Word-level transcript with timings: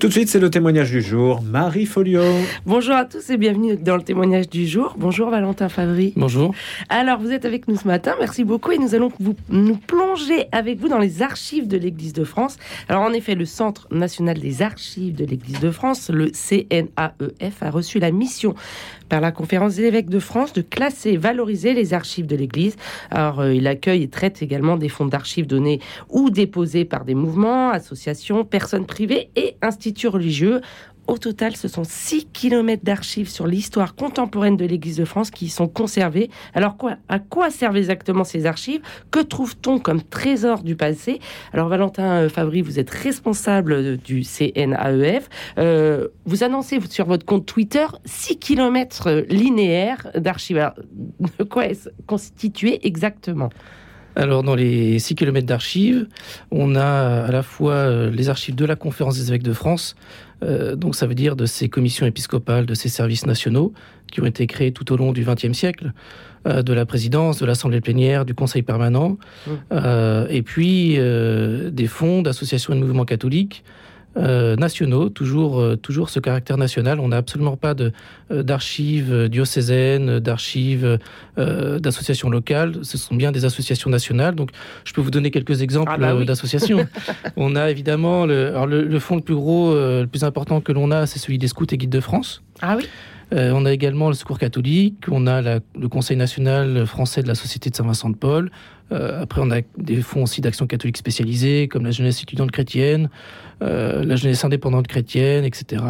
Tout 0.00 0.08
de 0.08 0.12
suite, 0.12 0.30
c'est 0.30 0.40
le 0.40 0.48
témoignage 0.48 0.90
du 0.90 1.02
jour. 1.02 1.42
Marie 1.42 1.84
Folio. 1.84 2.22
Bonjour 2.64 2.94
à 2.94 3.04
tous 3.04 3.28
et 3.28 3.36
bienvenue 3.36 3.76
dans 3.76 3.98
le 3.98 4.02
témoignage 4.02 4.48
du 4.48 4.66
jour. 4.66 4.94
Bonjour 4.96 5.28
Valentin 5.28 5.68
Favry. 5.68 6.14
Bonjour. 6.16 6.54
Alors, 6.88 7.20
vous 7.20 7.32
êtes 7.32 7.44
avec 7.44 7.68
nous 7.68 7.76
ce 7.76 7.86
matin. 7.86 8.14
Merci 8.18 8.42
beaucoup 8.44 8.72
et 8.72 8.78
nous 8.78 8.94
allons 8.94 9.12
vous, 9.20 9.36
nous 9.50 9.76
plonger 9.76 10.46
avec 10.52 10.80
vous 10.80 10.88
dans 10.88 10.98
les 10.98 11.20
archives 11.20 11.68
de 11.68 11.76
l'Église 11.76 12.14
de 12.14 12.24
France. 12.24 12.56
Alors, 12.88 13.02
en 13.02 13.12
effet, 13.12 13.34
le 13.34 13.44
Centre 13.44 13.88
national 13.90 14.38
des 14.38 14.62
archives 14.62 15.16
de 15.16 15.26
l'Église 15.26 15.60
de 15.60 15.70
France, 15.70 16.08
le 16.08 16.30
CNAEF, 16.30 17.62
a 17.62 17.70
reçu 17.70 17.98
la 17.98 18.10
mission 18.10 18.54
par 19.10 19.20
la 19.20 19.32
Conférence 19.32 19.74
des 19.74 19.84
évêques 19.84 20.08
de 20.08 20.20
France 20.20 20.54
de 20.54 20.62
classer 20.62 21.10
et 21.10 21.16
valoriser 21.18 21.74
les 21.74 21.92
archives 21.92 22.26
de 22.26 22.36
l'Église. 22.36 22.76
Alors, 23.10 23.40
euh, 23.40 23.52
il 23.52 23.66
accueille 23.66 24.04
et 24.04 24.08
traite 24.08 24.40
également 24.40 24.76
des 24.76 24.88
fonds 24.88 25.04
d'archives 25.04 25.46
donnés 25.46 25.80
ou 26.08 26.30
déposés 26.30 26.86
par 26.86 27.04
des 27.04 27.14
mouvements, 27.14 27.70
associations, 27.70 28.44
personnes 28.44 28.86
privées 28.86 29.28
et 29.36 29.56
instituts 29.60 30.08
religieux. 30.08 30.62
Au 31.10 31.18
total, 31.18 31.56
ce 31.56 31.66
sont 31.66 31.82
6 31.82 32.28
km 32.32 32.84
d'archives 32.84 33.28
sur 33.28 33.48
l'histoire 33.48 33.96
contemporaine 33.96 34.56
de 34.56 34.64
l'Église 34.64 34.96
de 34.96 35.04
France 35.04 35.32
qui 35.32 35.48
sont 35.48 35.66
conservées. 35.66 36.30
Alors, 36.54 36.76
quoi, 36.76 36.98
à 37.08 37.18
quoi 37.18 37.50
servent 37.50 37.78
exactement 37.78 38.22
ces 38.22 38.46
archives? 38.46 38.80
Que 39.10 39.18
trouve-t-on 39.18 39.80
comme 39.80 40.04
trésor 40.04 40.62
du 40.62 40.76
passé? 40.76 41.18
Alors, 41.52 41.66
Valentin 41.66 42.22
euh, 42.22 42.28
Fabry, 42.28 42.62
vous 42.62 42.78
êtes 42.78 42.90
responsable 42.90 43.96
du 43.96 44.22
CNAEF. 44.22 45.28
Euh, 45.58 46.06
vous 46.26 46.44
annoncez 46.44 46.78
sur 46.88 47.06
votre 47.06 47.26
compte 47.26 47.44
Twitter 47.44 47.86
6 48.04 48.38
km 48.38 49.24
linéaires 49.28 50.06
d'archives. 50.14 50.58
Alors, 50.58 50.74
De 51.40 51.42
quoi 51.42 51.66
est-ce 51.66 51.88
constitué 52.06 52.86
exactement? 52.86 53.50
Alors, 54.16 54.42
dans 54.42 54.54
les 54.54 54.98
6 54.98 55.14
km 55.14 55.46
d'archives, 55.46 56.08
on 56.50 56.74
a 56.74 57.24
à 57.26 57.30
la 57.30 57.42
fois 57.42 57.74
euh, 57.74 58.10
les 58.10 58.28
archives 58.28 58.56
de 58.56 58.64
la 58.64 58.74
Conférence 58.74 59.16
des 59.16 59.28
évêques 59.28 59.44
de 59.44 59.52
France, 59.52 59.94
euh, 60.42 60.76
donc 60.76 60.94
ça 60.94 61.06
veut 61.06 61.14
dire 61.14 61.36
de 61.36 61.46
ces 61.46 61.68
commissions 61.68 62.06
épiscopales, 62.06 62.66
de 62.66 62.74
ces 62.74 62.88
services 62.88 63.26
nationaux 63.26 63.72
qui 64.10 64.20
ont 64.20 64.26
été 64.26 64.46
créés 64.46 64.72
tout 64.72 64.92
au 64.92 64.96
long 64.96 65.12
du 65.12 65.24
XXe 65.24 65.52
siècle, 65.52 65.92
euh, 66.46 66.62
de 66.62 66.72
la 66.72 66.86
présidence, 66.86 67.38
de 67.38 67.46
l'Assemblée 67.46 67.80
plénière, 67.80 68.24
du 68.24 68.34
Conseil 68.34 68.62
permanent, 68.62 69.18
Mmh. 69.46 69.50
euh, 69.72 70.26
et 70.30 70.42
puis 70.42 70.96
des 70.96 71.86
fonds 71.86 72.22
d'associations 72.22 72.72
et 72.72 72.76
de 72.76 72.80
mouvements 72.80 73.04
catholiques. 73.04 73.64
Euh, 74.16 74.56
nationaux, 74.56 75.08
toujours, 75.08 75.60
euh, 75.60 75.76
toujours 75.76 76.10
ce 76.10 76.18
caractère 76.20 76.56
national. 76.56 76.98
On 77.00 77.08
n'a 77.08 77.18
absolument 77.18 77.56
pas 77.56 77.74
euh, 77.78 78.42
d'archives 78.42 79.12
euh, 79.12 79.28
diocésaines, 79.28 80.18
d'archives 80.20 80.98
d'associations 81.36 82.30
locales. 82.30 82.78
Ce 82.82 82.98
sont 82.98 83.14
bien 83.14 83.32
des 83.32 83.44
associations 83.44 83.90
nationales. 83.90 84.34
Donc, 84.34 84.50
je 84.84 84.92
peux 84.92 85.00
vous 85.00 85.10
donner 85.10 85.30
quelques 85.30 85.62
exemples 85.62 85.92
Ah 85.94 85.98
bah 85.98 86.14
oui. 86.16 86.24
d'associations. 86.24 86.86
on 87.36 87.56
a 87.56 87.70
évidemment 87.70 88.26
le, 88.26 88.48
alors 88.48 88.66
le, 88.66 88.84
le 88.84 88.98
fonds 88.98 89.16
le 89.16 89.22
plus 89.22 89.34
gros, 89.34 89.74
le 89.74 90.06
plus 90.06 90.24
important 90.24 90.60
que 90.60 90.72
l'on 90.72 90.90
a, 90.90 91.06
c'est 91.06 91.18
celui 91.18 91.38
des 91.38 91.48
scouts 91.48 91.66
et 91.72 91.76
guides 91.76 91.90
de 91.90 92.00
France. 92.00 92.42
Ah 92.62 92.76
oui 92.76 92.86
Euh, 93.32 93.52
on 93.54 93.64
a 93.64 93.72
également 93.72 94.08
le 94.08 94.14
Secours 94.14 94.40
catholique, 94.40 95.04
on 95.08 95.28
a 95.28 95.40
la- 95.40 95.60
le 95.78 95.88
Conseil 95.88 96.16
national 96.16 96.84
français 96.84 97.22
de 97.22 97.28
la 97.28 97.36
Société 97.36 97.70
de 97.70 97.76
Saint-Vincent 97.76 98.10
de 98.10 98.16
Paul. 98.16 98.50
Euh, 98.92 99.22
après, 99.22 99.40
on 99.42 99.50
a 99.50 99.60
des 99.76 100.02
fonds 100.02 100.24
aussi 100.24 100.40
d'action 100.40 100.66
catholique 100.66 100.96
spécialisés, 100.96 101.68
comme 101.68 101.84
la 101.84 101.90
jeunesse 101.90 102.22
étudiante 102.22 102.50
chrétienne, 102.50 103.08
euh, 103.62 104.04
la 104.04 104.16
jeunesse 104.16 104.44
indépendante 104.44 104.88
chrétienne, 104.88 105.44
etc. 105.44 105.82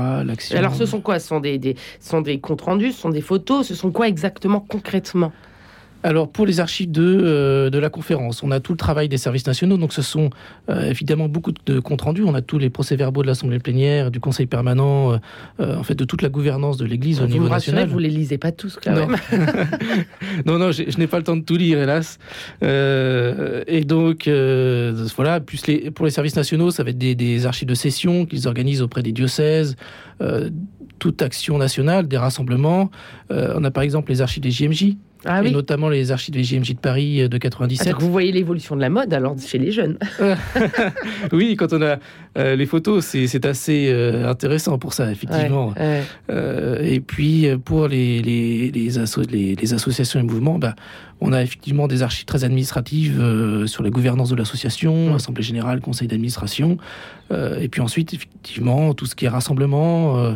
Alors, 0.54 0.74
ce 0.74 0.86
sont 0.86 1.00
quoi? 1.00 1.18
Ce 1.18 1.28
sont 1.28 1.40
des, 1.40 1.58
des, 1.58 1.76
ce 2.00 2.10
sont 2.10 2.20
des 2.20 2.40
comptes 2.40 2.62
rendus, 2.62 2.92
ce 2.92 3.00
sont 3.00 3.10
des 3.10 3.20
photos, 3.20 3.66
ce 3.66 3.74
sont 3.74 3.90
quoi 3.90 4.08
exactement 4.08 4.60
concrètement? 4.60 5.32
Alors, 6.02 6.30
pour 6.30 6.46
les 6.46 6.60
archives 6.60 6.90
de, 6.90 7.02
euh, 7.02 7.68
de 7.70 7.78
la 7.78 7.90
conférence, 7.90 8.42
on 8.42 8.50
a 8.50 8.60
tout 8.60 8.72
le 8.72 8.78
travail 8.78 9.08
des 9.08 9.18
services 9.18 9.46
nationaux. 9.46 9.76
Donc, 9.76 9.92
ce 9.92 10.00
sont 10.02 10.30
euh, 10.70 10.88
évidemment 10.88 11.28
beaucoup 11.28 11.52
de 11.66 11.78
comptes 11.80 12.00
rendus. 12.02 12.22
On 12.24 12.34
a 12.34 12.40
tous 12.42 12.58
les 12.58 12.70
procès-verbaux 12.70 13.22
de 13.22 13.26
l'Assemblée 13.26 13.58
plénière, 13.58 14.10
du 14.10 14.18
Conseil 14.20 14.46
permanent, 14.46 15.18
euh, 15.60 15.76
en 15.76 15.82
fait, 15.82 15.94
de 15.94 16.04
toute 16.04 16.22
la 16.22 16.28
gouvernance 16.30 16.78
de 16.78 16.86
l'Église 16.86 17.18
au 17.20 17.26
Vous 17.26 17.32
niveau 17.32 17.48
national. 17.48 17.86
vous 17.88 17.98
les 17.98 18.08
lisez 18.08 18.38
pas 18.38 18.50
tous 18.52 18.78
quand 18.82 18.92
Non. 18.94 19.06
même. 19.08 19.18
non, 20.46 20.58
non, 20.58 20.72
je 20.72 20.98
n'ai 20.98 21.06
pas 21.06 21.18
le 21.18 21.24
temps 21.24 21.36
de 21.36 21.42
tout 21.44 21.56
lire, 21.56 21.78
hélas. 21.78 22.18
Et 22.62 23.84
donc, 23.84 24.28
voilà, 25.16 25.40
plus 25.40 25.66
les, 25.66 25.90
pour 25.90 26.04
les 26.06 26.10
services 26.10 26.36
nationaux, 26.36 26.70
ça 26.70 26.82
va 26.82 26.90
être 26.90 26.98
des, 26.98 27.14
des 27.14 27.44
archives 27.46 27.68
de 27.68 27.74
session 27.74 28.24
qu'ils 28.26 28.48
organisent 28.48 28.82
auprès 28.82 29.02
des 29.02 29.12
diocèses, 29.12 29.76
toute 30.98 31.22
action 31.22 31.58
nationale, 31.58 32.06
des 32.08 32.18
rassemblements. 32.18 32.90
Euh, 33.30 33.54
on 33.56 33.64
a 33.64 33.70
par 33.70 33.82
exemple 33.82 34.10
les 34.12 34.20
archives 34.20 34.42
des 34.42 34.50
JMJ, 34.50 34.96
Ah 35.24 35.40
et 35.42 35.46
oui. 35.46 35.52
notamment 35.52 35.88
les 35.88 36.12
archives 36.12 36.32
des 36.34 36.42
JMJ 36.44 36.74
de 36.74 36.78
Paris 36.78 37.20
euh, 37.22 37.28
de 37.28 37.36
97. 37.38 37.88
Attends, 37.88 37.98
vous 37.98 38.10
voyez 38.10 38.32
l'évolution 38.32 38.74
de 38.76 38.80
la 38.80 38.88
mode 38.88 39.12
alors 39.12 39.36
chez 39.38 39.58
les 39.58 39.70
jeunes. 39.70 39.98
oui, 41.32 41.56
quand 41.56 41.72
on 41.72 41.82
a 41.82 41.98
euh, 42.38 42.56
les 42.56 42.66
photos, 42.66 43.04
c'est 43.04 43.44
assez 43.44 43.88
euh, 43.90 44.28
intéressant 44.28 44.78
pour 44.78 44.92
ça, 44.92 45.10
effectivement. 45.10 45.68
Ouais, 45.68 45.74
ouais. 45.80 46.02
Euh, 46.30 46.78
et 46.82 47.00
puis 47.00 47.46
pour 47.64 47.88
les, 47.88 48.22
les, 48.22 48.70
les, 48.70 48.98
asso- 48.98 49.26
les- 49.30 49.54
les 49.56 49.74
associations 49.74 50.20
et 50.20 50.22
mouvements, 50.22 50.58
bah, 50.58 50.74
on 51.20 51.32
a 51.32 51.42
effectivement 51.42 51.86
des 51.88 52.02
archives 52.02 52.24
très 52.24 52.44
administratives 52.44 53.22
sur 53.66 53.82
la 53.82 53.90
gouvernance 53.90 54.30
de 54.30 54.36
l'association, 54.36 55.14
assemblée 55.14 55.42
générale, 55.42 55.80
conseil 55.80 56.08
d'administration, 56.08 56.78
et 57.30 57.68
puis 57.68 57.82
ensuite 57.82 58.14
effectivement 58.14 58.94
tout 58.94 59.04
ce 59.06 59.14
qui 59.14 59.26
est 59.26 59.28
rassemblement 59.28 60.34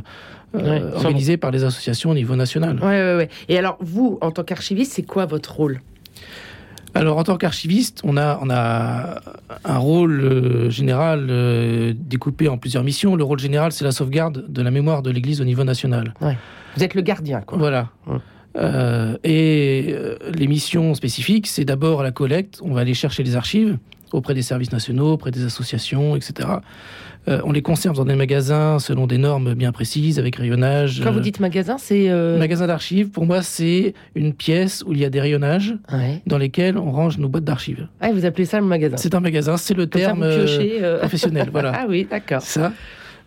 Ouais, 0.57 0.81
organisé 0.95 1.37
par 1.37 1.51
les 1.51 1.65
associations 1.65 2.11
au 2.11 2.15
niveau 2.15 2.37
national. 2.37 2.79
Ouais, 2.79 2.87
ouais, 2.87 3.17
ouais. 3.17 3.29
Et 3.49 3.59
alors, 3.59 3.77
vous, 3.81 4.19
en 4.21 4.31
tant 4.31 4.45
qu'archiviste, 4.45 4.74
c'est 4.83 5.05
quoi 5.05 5.27
votre 5.27 5.55
rôle? 5.55 5.81
Alors 6.95 7.19
en 7.19 7.25
tant 7.25 7.37
qu'archiviste, 7.37 8.01
on 8.05 8.17
a, 8.17 8.39
on 8.43 8.51
a 8.51 9.21
un 9.65 9.79
rôle 9.79 10.21
euh, 10.21 10.71
général 10.71 11.27
euh, 11.31 11.93
découpé 11.97 12.49
en 12.49 12.57
plusieurs 12.57 12.85
missions. 12.85 13.17
Le 13.17 13.25
rôle 13.25 13.39
général, 13.41 13.73
c'est 13.73 13.85
la 13.85 13.93
sauvegarde 13.93 14.45
de 14.49 14.63
la 14.63 14.71
mémoire 14.71 15.03
de 15.03 15.11
l'Église 15.11 15.41
au 15.41 15.45
niveau 15.45 15.65
national. 15.65 16.15
Vous 16.77 16.83
êtes 16.83 16.95
le 16.95 17.03
gardien, 17.03 17.41
quoi. 17.41 17.59
Voilà. 17.59 17.91
Ouais. 18.07 18.19
Euh, 18.57 19.17
et 19.25 19.87
euh, 19.89 20.17
les 20.33 20.47
missions 20.47 20.95
spécifiques, 20.95 21.49
c'est 21.49 21.65
d'abord 21.65 22.03
la 22.03 22.13
collecte. 22.13 22.61
On 22.63 22.73
va 22.73 22.83
aller 22.83 22.95
chercher 22.95 23.23
les 23.23 23.37
archives 23.37 23.79
auprès 24.15 24.35
des 24.35 24.43
services 24.43 24.73
nationaux, 24.73 25.13
auprès 25.13 25.31
des 25.31 25.45
associations, 25.45 26.17
etc. 26.17 26.49
Euh, 27.27 27.41
on 27.45 27.53
les 27.53 27.63
conserve 27.63 27.97
dans 27.97 28.05
des 28.05 28.15
magasins 28.15 28.79
selon 28.79 29.07
des 29.07 29.19
normes 29.19 29.55
bien 29.55 29.73
précises, 29.73 30.19
avec 30.19 30.37
rayonnage. 30.37 31.01
Quand 31.03 31.11
vous 31.13 31.19
Euh, 31.19 31.23
dites 31.23 31.41
magasin, 31.41 31.77
c'est. 31.79 32.11
euh, 32.11 32.39
Magasin 32.39 32.67
d'archives, 32.67 33.09
pour 33.11 33.25
moi, 33.27 33.43
c'est 33.43 33.95
une 34.15 34.33
pièce 34.35 34.85
où 34.87 34.93
il 34.93 34.99
y 35.01 35.05
a 35.05 35.11
des 35.11 35.21
rayonnages 35.21 35.75
Ouais. 35.93 36.21
dans 36.27 36.39
lesquels 36.39 36.77
on 36.79 36.91
range 36.93 37.19
nos 37.19 37.29
boîtes 37.29 37.45
d'archives. 37.45 37.89
Ah, 38.01 38.11
vous 38.13 38.25
appelez 38.25 38.45
ça 38.45 38.61
le 38.61 38.67
magasin. 38.67 38.97
C'est 38.99 39.15
un 39.15 39.21
magasin, 39.21 39.57
c'est 39.57 39.75
le 39.75 39.87
Comme 39.87 40.01
terme 40.01 40.21
piochez. 40.29 40.79
euh, 40.83 40.99
professionnel. 40.99 41.49
Voilà. 41.51 41.73
ah 41.77 41.87
oui, 41.89 42.07
d'accord. 42.11 42.43
Ça. 42.43 42.73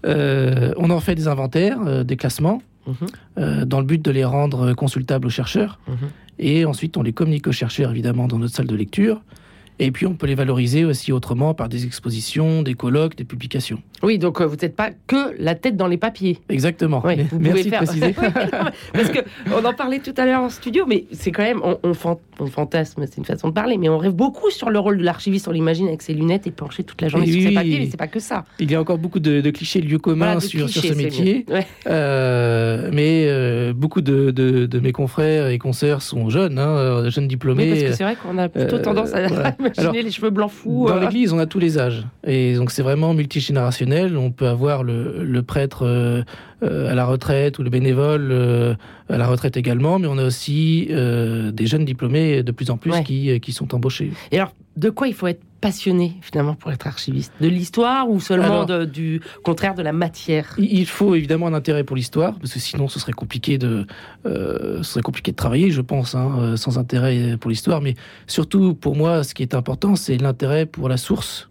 On 0.05 0.89
en 0.89 0.99
fait 0.99 1.15
des 1.15 1.27
inventaires, 1.27 2.05
des 2.05 2.15
classements, 2.17 2.61
Mhm, 2.87 3.65
dans 3.65 3.79
le 3.81 3.85
but 3.85 4.01
de 4.01 4.11
les 4.11 4.23
rendre 4.23 4.73
consultables 4.73 5.27
aux 5.27 5.31
chercheurs. 5.31 5.77
mhm. 5.89 5.95
Et 6.39 6.63
ensuite, 6.65 6.95
on 6.97 7.01
les 7.03 7.11
communique 7.13 7.47
aux 7.47 7.51
chercheurs, 7.51 7.91
évidemment, 7.91 8.27
dans 8.27 8.37
notre 8.39 8.55
salle 8.55 8.67
de 8.67 8.75
lecture. 8.75 9.21
Et 9.79 9.91
puis, 9.91 10.05
on 10.07 10.13
peut 10.15 10.25
les 10.27 10.35
valoriser 10.35 10.85
aussi 10.85 11.11
autrement 11.11 11.53
par 11.53 11.69
des 11.69 11.85
expositions, 11.85 12.63
des 12.63 12.73
colloques, 12.73 13.15
des 13.15 13.23
publications. 13.23 13.79
Oui, 14.03 14.17
donc 14.17 14.41
euh, 14.41 14.45
vous 14.45 14.55
n'êtes 14.55 14.75
pas 14.75 14.89
que 15.07 15.35
la 15.39 15.53
tête 15.55 15.75
dans 15.77 15.87
les 15.87 15.97
papiers. 15.97 16.39
Exactement. 16.49 17.01
Oui, 17.05 17.15
vous 17.31 17.39
Merci 17.39 17.69
pouvez 17.69 17.69
faire. 17.69 17.81
de 17.81 17.85
préciser. 17.85 18.15
Oui, 18.17 18.71
Parce 18.93 19.09
que 19.09 19.19
on 19.55 19.63
en 19.65 19.73
parlait 19.73 19.99
tout 19.99 20.13
à 20.17 20.25
l'heure 20.25 20.41
en 20.41 20.49
studio, 20.49 20.85
mais 20.87 21.05
c'est 21.11 21.31
quand 21.31 21.43
même 21.43 21.59
on, 21.63 21.77
on, 21.83 21.93
fan- 21.93 22.17
on 22.39 22.47
fantasme, 22.47 23.05
c'est 23.05 23.17
une 23.17 23.25
façon 23.25 23.49
de 23.49 23.53
parler, 23.53 23.77
mais 23.77 23.89
on 23.89 23.97
rêve 23.97 24.13
beaucoup 24.13 24.49
sur 24.49 24.69
le 24.69 24.79
rôle 24.79 24.97
de 24.97 25.03
l'archiviste. 25.03 25.47
On 25.47 25.51
l'imagine 25.51 25.87
avec 25.87 26.01
ses 26.01 26.13
lunettes 26.13 26.47
et 26.47 26.51
penché 26.51 26.83
toute 26.83 27.01
la 27.01 27.07
journée 27.07 27.27
Et 27.27 27.31
sur 27.31 27.39
oui, 27.41 27.47
ses 27.47 27.53
papiers, 27.53 27.79
mais 27.79 27.87
c'est 27.89 27.97
pas 27.97 28.07
que 28.07 28.19
ça. 28.19 28.45
Il 28.59 28.71
y 28.71 28.75
a 28.75 28.81
encore 28.81 28.97
beaucoup 28.97 29.19
de, 29.19 29.41
de 29.41 29.49
clichés, 29.51 29.81
lieux 29.81 29.99
communs 29.99 30.25
Voilà, 30.25 30.39
sur, 30.41 30.69
ce 30.69 30.93
métier. 30.93 31.45
Ouais. 31.49 31.65
Euh, 31.87 32.89
mais 32.93 33.25
euh, 33.27 33.73
beaucoup 33.73 34.01
de, 34.01 34.31
de- 34.31 34.65
de 34.65 34.79
mes 34.79 34.91
confrères 34.91 35.47
et 35.47 35.57
consoeurs 35.59 36.01
sont 36.01 36.29
jeunes, 36.29 36.57
hein, 36.59 37.09
jeunes 37.09 37.25
Oui, 37.25 37.27
diplômés. 37.29 37.69
parce 37.69 37.83
que 37.83 37.91
c'est 37.93 38.03
vrai 38.03 38.15
qu'on 38.15 38.37
a 38.37 38.49
plutôt 38.49 38.79
tendance 38.79 39.13
à 39.13 39.27
voilà. 39.27 39.55
Alors, 39.77 39.93
les 39.93 40.11
cheveux 40.11 40.29
blancs 40.29 40.51
fous. 40.51 40.85
Dans 40.87 40.95
euh. 40.95 40.99
l'église, 41.01 41.33
on 41.33 41.39
a 41.39 41.45
tous 41.45 41.59
les 41.59 41.77
âges. 41.77 42.05
Et 42.25 42.55
donc, 42.55 42.71
c'est 42.71 42.83
vraiment 42.83 43.13
multigénérationnel. 43.13 44.17
On 44.17 44.31
peut 44.31 44.47
avoir 44.47 44.83
le, 44.83 45.23
le 45.23 45.43
prêtre 45.43 45.85
euh, 45.85 46.23
à 46.61 46.95
la 46.95 47.05
retraite 47.05 47.59
ou 47.59 47.63
le 47.63 47.69
bénévole 47.69 48.29
euh, 48.31 48.73
à 49.09 49.17
la 49.17 49.27
retraite 49.27 49.57
également. 49.57 49.99
Mais 49.99 50.07
on 50.07 50.17
a 50.17 50.23
aussi 50.25 50.87
euh, 50.89 51.51
des 51.51 51.67
jeunes 51.67 51.85
diplômés 51.85 52.41
de 52.43 52.51
plus 52.51 52.69
en 52.71 52.77
plus 52.77 52.91
Ouais. 52.91 53.03
qui, 53.03 53.29
euh, 53.31 53.39
qui 53.39 53.51
sont 53.51 53.73
embauchés. 53.75 54.11
Et 54.31 54.37
alors, 54.39 54.53
de 54.75 54.89
quoi 54.89 55.07
il 55.07 55.13
faut 55.13 55.27
être 55.27 55.41
passionné 55.61 56.13
finalement 56.21 56.53
pour 56.55 56.71
être 56.71 56.85
archiviste? 56.87 57.31
De 57.41 57.47
l'histoire 57.47 58.09
ou 58.09 58.19
seulement 58.19 58.45
Alors- 58.45 58.65
de- 58.67 58.85
du 58.85 59.21
contraire 59.43 59.73
de 59.75 59.81
la 59.81 59.91
matière? 59.91 60.53
Il 60.59 60.85
faut 60.85 61.15
évidemment 61.15 61.47
un 61.47 61.53
intérêt 61.53 61.83
pour 61.83 61.95
l'histoire, 61.95 62.35
parce 62.39 62.53
que 62.53 62.59
sinon 62.59 62.87
ce 62.87 62.99
serait 62.99 63.11
compliqué 63.11 63.57
de, 63.57 63.85
euh, 64.25 64.77
ce 64.77 64.83
serait 64.93 65.01
compliqué 65.01 65.31
de 65.31 65.35
travailler, 65.35 65.71
je 65.71 65.81
pense, 65.81 66.13
hein, 66.15 66.31
euh, 66.39 66.57
sans 66.57 66.77
intérêt 66.77 67.37
pour 67.39 67.49
l'histoire. 67.49 67.81
Mais 67.81 67.95
surtout, 68.27 68.75
pour 68.75 68.95
moi, 68.95 69.23
ce 69.23 69.33
qui 69.33 69.41
est 69.43 69.55
important, 69.55 69.95
c'est 69.95 70.17
l'intérêt 70.17 70.65
pour 70.67 70.89
la 70.89 70.97
source. 70.97 71.49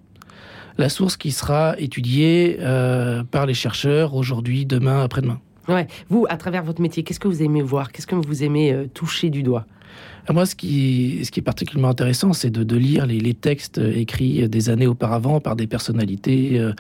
La 0.79 0.89
source 0.89 1.17
qui 1.17 1.33
sera 1.33 1.75
étudiée 1.79 2.59
euh, 2.61 3.25
par 3.25 3.47
les 3.47 3.55
chercheurs 3.55 4.15
aujourd'hui, 4.15 4.67
demain, 4.67 5.03
après-demain. 5.03 5.41
Ouais. 5.69 5.87
Vous, 6.09 6.27
à 6.29 6.37
travers 6.37 6.63
votre 6.63 6.81
métier, 6.81 7.03
qu'est-ce 7.03 7.21
que 7.21 7.29
vous 7.29 7.43
aimez 7.43 7.63
voir? 7.63 7.93
Qu'est-ce 7.93 8.07
que 8.07 8.15
vous 8.15 8.45
aimez 8.45 8.73
euh, 8.73 8.87
toucher 8.93 9.31
du 9.31 9.43
doigt? 9.43 9.67
Moi, 10.33 10.45
ce 10.45 10.57
qui, 10.57 11.21
ce 11.25 11.31
qui 11.31 11.41
est 11.41 11.43
particulièrement 11.43 11.91
intéressant, 11.91 12.33
c'est 12.33 12.51
de, 12.51 12.65
de, 12.65 12.77
lire 12.77 13.07
les, 13.07 13.21
les, 13.21 13.35
textes 13.35 13.79
écrits 13.79 14.49
des 14.49 14.71
années 14.71 14.89
auparavant 14.89 15.41
par 15.41 15.55
des 15.55 15.69
personnalités 15.69 16.59
euh, 16.59 16.73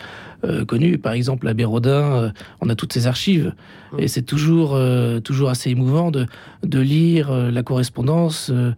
euh, 0.44 0.64
connues. 0.64 0.98
Par 0.98 1.12
exemple, 1.12 1.46
l'abbé 1.46 1.64
Rodin, 1.64 2.16
euh, 2.16 2.30
on 2.60 2.68
a 2.68 2.74
toutes 2.74 2.92
ses 2.92 3.06
archives. 3.06 3.54
Mmh. 3.92 4.00
Et 4.00 4.08
c'est 4.08 4.22
toujours, 4.22 4.74
euh, 4.74 5.20
toujours 5.20 5.48
assez 5.48 5.70
émouvant 5.70 6.10
de, 6.10 6.26
de 6.64 6.80
lire 6.80 7.30
euh, 7.30 7.50
la 7.52 7.62
correspondance 7.62 8.50
euh, 8.50 8.72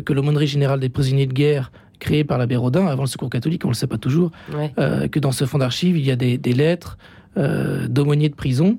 que 0.00 0.12
l'aumônerie 0.12 0.48
générale 0.48 0.80
des 0.80 0.88
prisonniers 0.88 1.26
de 1.26 1.32
guerre 1.32 1.70
créée 1.98 2.24
par 2.24 2.38
l'abbé 2.38 2.56
Rodin 2.56 2.86
avant 2.86 3.02
le 3.02 3.08
secours 3.08 3.30
catholique, 3.30 3.64
on 3.64 3.68
ne 3.68 3.72
le 3.72 3.76
sait 3.76 3.86
pas 3.86 3.98
toujours, 3.98 4.30
Ouais. 4.56 4.72
que 5.10 5.18
dans 5.18 5.32
ce 5.32 5.44
fonds 5.44 5.58
d'archives, 5.58 5.96
il 5.96 6.04
y 6.04 6.10
a 6.10 6.16
des, 6.16 6.38
des 6.38 6.52
lettres 6.52 6.96
d'aumôniers 7.88 8.28
de 8.28 8.34
prison 8.34 8.78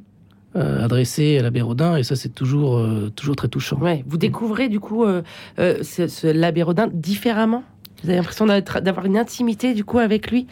euh, 0.55 0.83
adressé 0.83 1.37
à 1.37 1.43
l'abbé 1.43 1.61
Rodin, 1.61 1.95
et 1.95 2.03
ça 2.03 2.15
c'est 2.15 2.33
toujours, 2.33 2.77
euh, 2.77 3.11
toujours 3.15 3.35
très 3.35 3.47
touchant. 3.47 3.77
Ouais. 3.79 4.03
Vous 4.07 4.17
découvrez 4.17 4.67
du 4.67 4.79
coup 4.79 5.05
euh, 5.05 5.21
ce, 5.57 6.07
ce 6.07 6.25
l'abbé 6.27 6.63
Rodin 6.63 6.87
différemment? 6.91 7.63
Vous 8.03 8.09
avez 8.09 8.17
l'impression 8.17 8.45
d'avoir 8.45 9.05
une 9.05 9.17
intimité 9.17 9.73
du 9.73 9.83
coup 9.83 9.99
avec 9.99 10.31
lui 10.31 10.47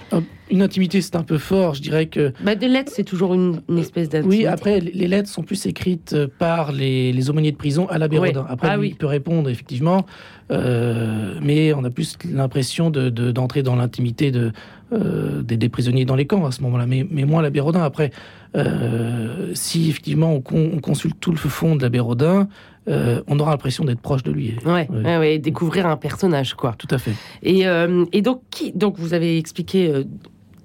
Une 0.52 0.62
intimité 0.62 1.02
c'est 1.02 1.16
un 1.16 1.24
peu 1.24 1.38
fort, 1.38 1.76
je 1.76 1.82
dirais 1.82 2.08
que... 2.08 2.34
Bah, 2.44 2.56
des 2.56 2.68
lettres 2.68 2.92
c'est 2.94 3.04
toujours 3.04 3.34
une, 3.34 3.62
une 3.70 3.78
espèce 3.78 4.10
d'intimité. 4.10 4.44
Oui, 4.44 4.46
après 4.46 4.80
les 4.80 5.08
lettres 5.08 5.30
sont 5.30 5.44
plus 5.44 5.66
écrites 5.66 6.16
par 6.40 6.72
les, 6.72 7.12
les 7.14 7.30
aumôniers 7.30 7.52
de 7.52 7.58
prison 7.58 7.88
à 7.88 7.98
l'abbé 7.98 8.20
Ouais. 8.20 8.30
Rodin. 8.30 8.46
Après 8.50 8.68
Ah 8.72 8.76
lui, 8.76 8.82
oui. 8.82 8.90
il 8.92 8.96
peut 8.96 9.06
répondre 9.06 9.50
effectivement, 9.50 10.06
euh, 10.52 11.38
mais 11.42 11.74
on 11.74 11.84
a 11.84 11.90
plus 11.90 12.18
l'impression 12.32 12.90
d'entrer 12.90 13.12
de, 13.12 13.32
d'entrer 13.32 13.64
dans 13.64 13.76
l'intimité 13.76 14.32
de, 14.32 14.52
euh, 14.94 15.42
des, 15.42 15.58
des 15.58 15.70
prisonniers 15.70 16.06
dans 16.06 16.16
les 16.16 16.26
camps 16.26 16.46
à 16.46 16.52
ce 16.52 16.62
moment-là, 16.64 16.86
mais, 16.86 17.06
mais 17.10 17.26
moins 17.26 17.42
l'abbé 17.42 17.60
Rodin. 17.60 17.84
Après, 17.84 18.12
euh, 18.56 19.52
si 19.54 19.90
effectivement 19.90 20.34
on, 20.34 20.42
con, 20.42 20.72
on, 20.74 20.80
consulte 20.80 21.18
tout 21.20 21.32
le 21.32 21.38
fond 21.38 21.76
de 21.76 21.82
l'abbé 21.84 22.00
Rodin, 22.00 22.48
euh, 22.88 23.22
on 23.28 23.40
aura 23.40 23.52
l'impression 23.52 23.84
d'être 23.86 24.02
proche 24.02 24.24
de 24.24 24.32
lui. 24.32 24.56
Ouais, 24.66 24.88
ouais. 24.90 25.04
ouais, 25.04 25.18
ouais, 25.18 25.40
découvrir 25.40 25.88
un 25.88 25.98
personnage, 25.98 26.54
quoi. 26.54 26.74
Tout 26.78 26.88
à 26.92 26.98
fait. 26.98 27.14
Et, 27.44 27.68
euh, 27.68 28.06
et 28.14 28.22
donc, 28.22 28.42
qui, 28.50 28.72
donc, 28.72 28.98
vous 28.98 29.14
avez 29.14 29.38
expliqué 29.38 29.90
euh, 29.90 30.04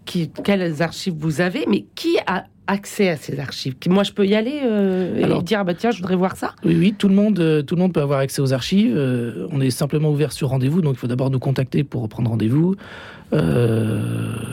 qui, 0.04 0.30
quelles 0.44 0.82
archives 0.82 1.14
vous 1.19 1.40
avez, 1.40 1.64
mais 1.69 1.84
qui 1.94 2.16
a 2.26 2.44
accès 2.69 3.08
à 3.08 3.16
ces 3.16 3.38
archives? 3.40 3.74
Moi, 3.88 4.04
je 4.04 4.12
peux 4.12 4.26
y 4.26 4.34
aller 4.34 4.60
euh, 4.64 5.22
Alors- 5.24 5.40
et 5.40 5.42
dire, 5.42 5.58
ah 5.60 5.64
bah 5.64 5.74
tiens, 5.74 5.90
je 5.90 5.96
voudrais 5.98 6.16
voir 6.16 6.36
ça? 6.36 6.54
Oui, 6.64 6.76
oui, 6.78 6.94
tout 6.96 7.08
le 7.08 7.14
monde, 7.14 7.64
tout 7.66 7.74
le 7.74 7.80
monde 7.80 7.92
peut 7.92 8.00
avoir 8.00 8.20
accès 8.20 8.40
aux 8.40 8.52
archives. 8.52 8.94
Euh, 8.96 9.46
on 9.50 9.60
est 9.60 9.70
simplement 9.70 10.10
ouvert 10.10 10.32
sur 10.32 10.48
rendez-vous, 10.48 10.80
donc 10.80 10.94
il 10.94 10.98
faut 10.98 11.06
d'abord 11.08 11.30
nous 11.30 11.40
contacter 11.40 11.82
pour 11.84 12.08
prendre 12.08 12.30
rendez-vous. 12.30 12.76
Euh, 13.32 14.00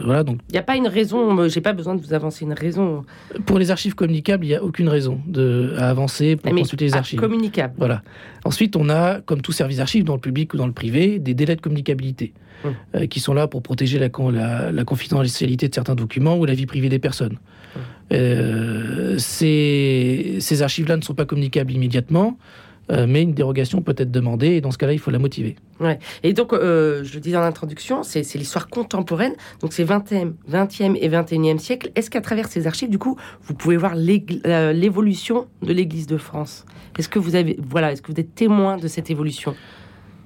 voilà, 0.06 0.24
donc 0.24 0.40
Il 0.50 0.54
n'y 0.54 0.58
a 0.60 0.64
pas 0.64 0.76
une 0.78 0.88
raison, 0.88 1.48
j'ai 1.50 1.62
pas 1.62 1.74
besoin 1.74 1.96
de 1.96 2.02
vous 2.02 2.14
avancer 2.14 2.46
une 2.46 2.54
raison 2.54 3.04
pour 3.46 3.60
les 3.60 3.72
archives 3.72 3.94
communicables, 3.96 4.46
il 4.46 4.50
n'y 4.50 4.56
a 4.56 4.64
aucune 4.64 4.88
raison 4.88 5.20
de, 5.28 5.74
à 5.78 5.90
avancer 5.90 6.36
pour 6.38 6.54
mais, 6.54 6.62
consulter 6.62 6.86
les 6.86 6.94
ah, 6.96 7.00
archives. 7.00 7.20
communicable. 7.20 7.74
Voilà. 7.78 8.02
Ensuite, 8.46 8.76
on 8.76 8.90
a, 8.90 9.20
comme 9.22 9.42
tout 9.42 9.52
service 9.52 9.78
d'archives, 9.78 10.06
dans 10.06 10.16
le 10.16 10.22
public 10.22 10.54
ou 10.54 10.58
dans 10.58 10.68
le 10.68 10.74
privé, 10.74 11.20
des 11.20 11.34
délais 11.34 11.56
de 11.56 11.62
communicabilité 11.62 12.34
Hum. 12.66 12.74
euh, 12.94 13.08
qui 13.08 13.22
sont 13.22 13.34
là 13.34 13.48
pour 13.48 13.62
protéger 13.64 14.00
la, 14.00 14.10
con- 14.10 14.32
la, 14.32 14.70
la 14.74 14.84
confidentialité 14.84 15.70
de 15.70 15.74
certains 15.74 15.96
documents 15.96 16.36
ou 16.38 16.44
la 16.44 16.54
vie 16.54 16.66
privée 16.66 16.90
des 16.90 17.00
personnes. 17.00 17.38
Hum. 17.74 17.82
Euh, 18.12 19.16
ces, 19.18 20.38
ces 20.42 20.62
archives-là 20.62 20.98
ne 20.98 21.02
sont 21.02 21.14
pas 21.14 21.24
communicables 21.24 21.72
immédiatement, 21.72 22.38
euh, 22.92 23.06
mais 23.08 23.22
une 23.22 23.34
dérogation 23.34 23.82
peut 23.82 23.96
être 23.98 24.12
demandée 24.12 24.48
et 24.48 24.62
dans 24.62 24.72
ce 24.72 24.78
cas-là, 24.78 24.94
il 24.94 25.00
faut 25.00 25.12
la 25.12 25.20
motiver. 25.20 25.56
Et 26.24 26.34
donc, 26.34 26.54
euh, 26.54 27.04
je 27.04 27.14
le 27.16 27.20
disais 27.20 27.38
en 27.38 27.44
introduction, 27.44 28.04
c'est 28.04 28.36
l'histoire 28.36 28.68
contemporaine, 28.68 29.34
donc 29.62 29.74
c'est 29.74 29.86
20e, 29.86 30.34
20e 30.50 30.98
et 31.00 31.10
21e 31.10 31.58
siècle. 31.58 31.92
Est-ce 31.96 32.10
qu'à 32.10 32.22
travers 32.22 32.48
ces 32.48 32.68
archives, 32.68 32.90
du 32.90 33.00
coup, 33.00 33.18
vous 33.44 33.54
pouvez 33.54 33.78
voir 33.78 33.94
euh, 33.96 34.74
l'évolution 34.74 35.48
de 35.62 35.74
l'Église 35.74 36.08
de 36.08 36.18
France? 36.18 36.66
Est-ce 36.98 37.10
que 37.10 37.20
vous 37.20 37.36
avez, 37.36 37.58
voilà, 37.62 37.92
est-ce 37.92 38.02
que 38.02 38.12
vous 38.12 38.20
êtes 38.20 38.36
témoin 38.36 38.78
de 38.78 38.88
cette 38.88 39.10
évolution? 39.10 39.56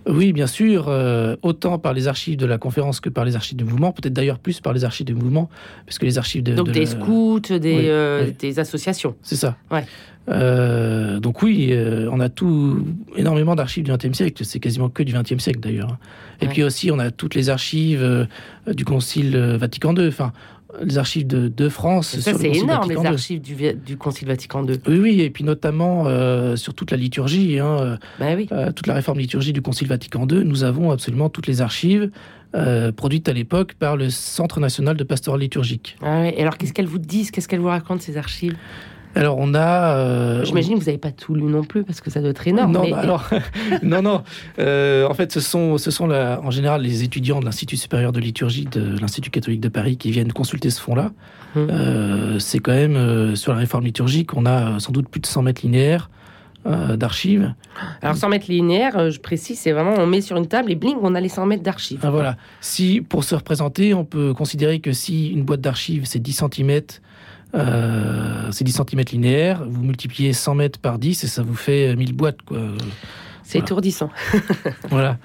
Oui, 0.08 0.34
bien 0.34 0.48
sûr, 0.48 0.86
euh, 0.90 1.36
autant 1.44 1.80
par 1.80 1.94
les 1.94 2.08
archives 2.10 2.36
de 2.38 2.46
la 2.46 2.58
conférence 2.58 3.00
que 3.00 3.10
par 3.10 3.24
les 3.26 3.36
archives 3.36 3.58
du 3.58 3.64
mouvement, 3.64 3.92
peut-être 3.94 4.14
d'ailleurs 4.14 4.40
plus 4.40 4.60
par 4.60 4.74
les 4.74 4.84
archives 4.84 5.06
du 5.06 5.16
mouvement, 5.16 5.50
parce 5.86 5.98
que 5.98 6.06
les 6.06 6.18
archives 6.18 6.44
de... 6.44 6.54
Donc 6.56 6.68
de 6.68 6.72
des 6.74 6.82
la- 6.82 6.86
scouts, 6.86 7.40
des, 7.40 7.58
Oui, 7.60 7.82
euh, 7.88 8.26
oui. 8.28 8.36
des 8.38 8.60
associations. 8.60 9.16
C'est 9.22 9.38
ça. 9.38 9.56
Ouais. 9.72 9.86
Euh, 10.30 11.20
donc 11.20 11.42
oui, 11.42 11.74
on 12.12 12.20
a 12.20 12.30
tout 12.30 12.86
énormément 13.16 13.56
d'archives 13.56 13.84
du 13.84 13.92
XXe 13.92 14.14
siècle. 14.14 14.44
C'est 14.46 14.60
quasiment 14.60 14.90
que 14.90 15.04
du 15.04 15.14
XXe 15.14 15.38
siècle 15.42 15.60
d'ailleurs. 15.60 15.92
hein. 15.94 15.98
Et 16.42 16.46
Ouais. 16.48 16.52
puis 16.54 16.64
aussi, 16.64 16.92
on 16.92 17.00
a 17.00 17.12
toutes 17.12 17.36
les 17.36 17.50
archives 17.50 18.28
du 18.68 18.86
Concile 18.86 19.38
Vatican 19.38 19.94
II. 19.96 20.08
Enfin, 20.08 20.32
les 20.82 20.98
archives 20.98 21.28
de, 21.28 21.48
de 21.48 21.70
France. 21.70 22.16
Et 22.16 22.22
ça, 22.22 22.34
c'est 22.34 22.50
énorme, 22.50 22.90
les 22.90 22.96
Vatican 22.96 23.14
archives 23.14 23.42
du, 23.42 23.56
du 23.74 23.98
Concile 23.98 24.28
Vatican 24.28 24.66
II. 24.66 24.80
Oui, 24.88 25.00
oui, 25.00 25.22
et 25.22 25.30
puis 25.30 25.44
notamment 25.44 26.06
euh, 26.08 26.56
sur 26.56 26.74
toute 26.74 26.92
la 26.92 26.98
liturgie, 26.98 27.60
hein, 27.60 27.98
euh, 28.22 28.36
oui. 28.36 28.48
euh, 28.52 28.72
toute 28.72 28.88
la 28.88 28.94
réforme 28.94 29.20
liturgie 29.20 29.54
du 29.54 29.62
Concile 29.62 29.88
Vatican 29.88 30.28
II, 30.30 30.44
nous 30.46 30.64
avons 30.64 30.92
absolument 30.92 31.30
toutes 31.30 31.48
les 31.48 31.62
archives 31.62 32.10
euh, 32.56 32.92
produites 32.92 33.28
à 33.30 33.34
l'époque 33.34 33.74
par 33.74 33.98
le 33.98 34.10
Centre 34.10 34.60
national 34.60 34.96
de 34.96 35.04
pastoral 35.04 35.42
liturgique. 35.42 35.98
Ah 36.02 36.22
ouais. 36.22 36.36
Et 36.38 36.42
alors, 36.42 36.58
qu'est-ce 36.58 36.74
qu'elles 36.74 36.86
vous 36.86 37.00
disent? 37.00 37.32
Qu'est-ce 37.32 37.48
qu'elles 37.48 37.60
vous 37.60 37.68
racontent, 37.68 38.02
ces 38.02 38.18
archives? 38.18 38.56
Alors 39.16 39.38
on 39.38 39.54
a... 39.54 39.96
euh, 39.98 40.44
J'imagine 40.44 40.74
que 40.76 40.80
vous 40.80 40.86
n'avez 40.86 40.98
pas 40.98 41.12
tout 41.12 41.36
lu 41.36 41.44
non 41.44 41.64
plus, 41.64 41.84
parce 41.84 42.02
que 42.02 42.10
ça 42.10 42.20
doit 42.22 42.32
être 42.32 42.48
énorme. 42.48 42.72
Non, 42.72 42.82
mais- 42.84 42.92
bah 42.92 43.00
alors, 43.00 43.30
non, 43.84 44.02
non. 44.02 44.24
Euh, 44.60 45.08
en 45.08 45.14
fait, 45.14 45.32
ce 45.32 45.40
sont, 45.40 45.78
ce 45.78 45.92
sont 45.92 46.08
la- 46.08 46.40
en 46.44 46.52
général 46.52 46.82
les 46.82 47.04
étudiants 47.04 47.40
de 47.40 47.46
l'Institut 47.46 47.78
supérieur 47.78 48.12
de 48.12 48.20
liturgie 48.20 48.66
de 48.66 48.98
l'Institut 49.00 49.30
catholique 49.30 49.62
de 49.62 49.70
Paris 49.70 49.98
qui 49.98 50.12
viennent 50.12 50.34
consulter 50.34 50.70
ce 50.70 50.82
fonds-là. 50.82 51.12
Hum. 51.56 51.68
Euh, 51.70 52.40
c'est 52.40 52.60
quand 52.60 52.72
même 52.74 53.36
sur 53.36 53.52
la 53.54 53.60
réforme 53.60 53.86
liturgique, 53.86 54.36
on 54.36 54.46
a 54.46 54.80
sans 54.80 54.92
doute 54.92 55.08
plus 55.10 55.20
de 55.22 55.28
100 55.28 55.44
mètres 55.44 55.62
linéaires 55.64 56.10
euh, 56.66 56.96
d'archives. 56.96 57.54
Alors, 58.02 58.16
100 58.16 58.30
mètres 58.30 58.46
linéaires, 58.50 59.12
je 59.12 59.20
précise, 59.20 59.60
c'est 59.60 59.72
vraiment, 59.74 59.94
on 60.00 60.08
met 60.08 60.22
sur 60.22 60.38
une 60.38 60.48
table 60.48 60.72
et 60.72 60.76
bling, 60.76 60.96
on 61.02 61.14
a 61.14 61.20
les 61.20 61.30
100 61.30 61.46
mètres 61.46 61.62
d'archives. 61.64 62.00
Ah, 62.04 62.10
voilà. 62.10 62.38
Si 62.62 63.02
pour 63.02 63.24
se 63.26 63.36
représenter, 63.36 63.94
on 63.94 64.06
peut 64.06 64.34
considérer 64.34 64.80
que 64.80 64.94
si 64.94 65.28
une 65.30 65.44
boîte 65.44 65.62
d'archives 65.62 66.06
c'est 66.06 66.20
10 66.20 66.44
cm. 66.56 66.82
Euh, 67.56 68.52
c'est 68.52 68.64
10 68.64 68.72
cm 68.90 69.02
linéaires, 69.12 69.64
vous 69.68 69.84
multipliez 69.84 70.34
100 70.34 70.56
mètres 70.56 70.80
par 70.80 70.98
10 70.98 71.24
et 71.24 71.28
ça 71.28 71.44
vous 71.44 71.56
fait 71.56 71.96
1000 71.96 72.14
boîtes. 72.14 72.42
Quoi. 72.42 72.58
C'est 73.44 73.60
Voilà. 73.60 73.66
étourdissant. 73.66 74.10
Voilà. 74.90 75.18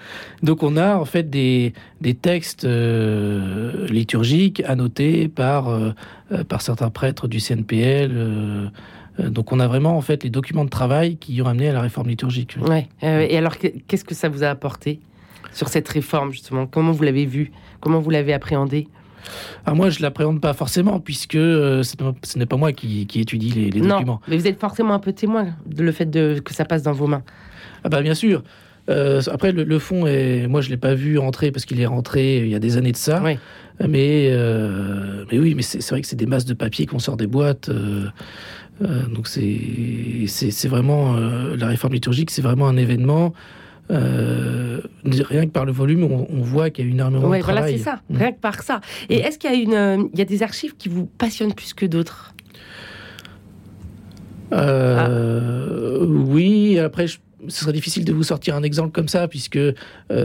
Donc 0.42 0.62
on 0.62 0.76
a 0.76 0.96
en 0.96 1.04
fait 1.04 1.30
des, 1.30 1.72
des 2.00 2.14
textes 2.14 2.64
euh, 2.64 3.86
liturgiques 3.88 4.62
annotés 4.66 5.28
par, 5.28 5.68
euh, 5.68 5.92
euh, 6.32 6.44
par 6.44 6.60
certains 6.62 6.90
prêtres 6.90 7.28
du 7.28 7.40
CNPL. 7.40 8.10
euh, 8.12 8.66
euh, 9.20 9.30
donc 9.30 9.52
on 9.52 9.60
a 9.60 9.66
vraiment 9.66 9.96
en 9.96 10.00
fait 10.02 10.22
les 10.24 10.30
documents 10.30 10.64
de 10.64 10.70
travail 10.70 11.16
qui 11.16 11.40
ont 11.42 11.46
amené 11.46 11.68
à 11.70 11.72
la 11.72 11.80
réforme 11.80 12.08
liturgique. 12.08 12.56
Ouais. 12.60 12.88
Euh, 13.04 13.26
et 13.28 13.36
alors, 13.38 13.56
que- 13.58 13.68
qu'est-ce 13.86 14.04
que 14.04 14.14
ça 14.14 14.28
vous 14.28 14.42
a 14.44 14.48
apporté 14.48 15.00
sur 15.52 15.68
cette 15.68 15.88
réforme, 15.88 16.30
justement? 16.30 16.66
Comment 16.66 16.92
vous 16.92 17.02
l'avez 17.04 17.24
vu? 17.24 17.52
Comment 17.80 18.00
vous 18.00 18.10
l'avez 18.10 18.32
appréhendé? 18.34 18.86
Alors 19.66 19.76
moi 19.76 19.90
je 19.90 20.00
l'appréhende 20.02 20.40
pas 20.40 20.52
forcément 20.54 21.00
puisque 21.00 21.34
euh, 21.34 21.82
ce 21.82 22.38
n'est 22.38 22.46
pas 22.46 22.56
moi 22.56 22.72
qui, 22.72 23.06
qui 23.06 23.20
étudie 23.20 23.50
les, 23.50 23.70
les 23.70 23.80
Non, 23.80 23.96
documents. 23.96 24.20
mais 24.28 24.36
vous 24.36 24.46
êtes 24.46 24.58
forcément 24.60 24.94
un 24.94 24.98
peu 24.98 25.12
témoin 25.12 25.48
de 25.66 25.82
le 25.82 25.92
fait 25.92 26.06
de, 26.06 26.40
que 26.44 26.54
ça 26.54 26.64
passe 26.64 26.82
dans 26.82 26.92
vos 26.92 27.06
mains. 27.06 27.22
Ah 27.84 27.88
bah 27.88 28.00
bien 28.02 28.14
sûr. 28.14 28.42
Euh, 28.88 29.20
après 29.30 29.52
le, 29.52 29.64
le 29.64 29.78
fond 29.78 30.06
est, 30.06 30.46
moi 30.46 30.60
je 30.62 30.70
l'ai 30.70 30.78
pas 30.78 30.94
vu 30.94 31.18
rentrer 31.18 31.50
parce 31.52 31.66
qu'il 31.66 31.78
est 31.80 31.86
rentré 31.86 32.38
il 32.38 32.48
y 32.48 32.54
a 32.54 32.58
des 32.58 32.76
années 32.78 32.92
de 32.92 32.96
ça. 32.96 33.20
Oui. 33.24 33.38
Mais, 33.86 34.28
euh, 34.30 35.24
mais 35.30 35.38
oui, 35.38 35.54
mais 35.54 35.62
c'est 35.62 35.86
vrai 35.90 36.00
que 36.00 36.06
c'est 36.08 36.16
des 36.16 36.26
masses 36.26 36.46
de 36.46 36.54
papier 36.54 36.86
qu'on 36.86 36.98
sort 36.98 37.16
des 37.16 37.28
boîtes. 37.28 37.70
donc 38.80 39.28
c'est 39.28 40.68
vraiment 40.68 41.16
la 41.16 41.66
réforme 41.66 41.94
liturgique, 41.94 42.30
c'est 42.30 42.42
vraiment 42.42 42.66
un 42.68 42.76
événement. 42.76 43.34
Euh, 43.90 44.80
rien 45.04 45.46
que 45.46 45.50
par 45.50 45.64
le 45.64 45.72
volume, 45.72 46.04
on, 46.04 46.26
on 46.30 46.42
voit 46.42 46.68
qu'il 46.70 46.86
y 46.86 46.88
a 46.88 46.92
énormément 46.92 47.26
Ouais, 47.28 47.38
de 47.38 47.44
voilà, 47.44 47.60
travail. 47.62 47.78
c'est 47.78 47.84
ça. 47.84 48.00
Mm. 48.10 48.16
Rien 48.18 48.32
que 48.32 48.40
par 48.40 48.62
ça. 48.62 48.80
Et 49.08 49.16
est-ce 49.20 49.38
qu'il 49.38 49.50
y 49.50 49.54
a 49.54 49.56
une, 49.56 49.74
euh, 49.74 50.04
il 50.12 50.18
y 50.18 50.22
a 50.22 50.26
des 50.26 50.42
archives 50.42 50.76
qui 50.76 50.88
vous 50.88 51.06
passionnent 51.06 51.54
plus 51.54 51.72
que 51.74 51.86
d'autres? 51.86 52.34
Euh, 54.52 56.04
Oui, 56.06 56.78
après, 56.78 57.06
je- 57.06 57.18
ce 57.48 57.60
serait 57.60 57.72
difficile 57.72 58.04
de 58.04 58.12
vous 58.12 58.22
sortir 58.22 58.54
un 58.56 58.62
exemple 58.62 58.90
comme 58.92 59.08
ça, 59.08 59.28
puisque 59.28 59.58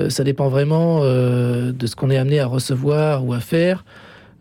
ça 0.10 0.24
dépend 0.24 0.50
vraiment 0.50 1.02
de 1.02 1.86
ce 1.88 1.96
qu'on 1.96 2.10
est 2.10 2.18
amené 2.18 2.40
à 2.40 2.46
recevoir 2.48 3.26
ou 3.26 3.34
à 3.34 3.40
faire. 3.40 3.86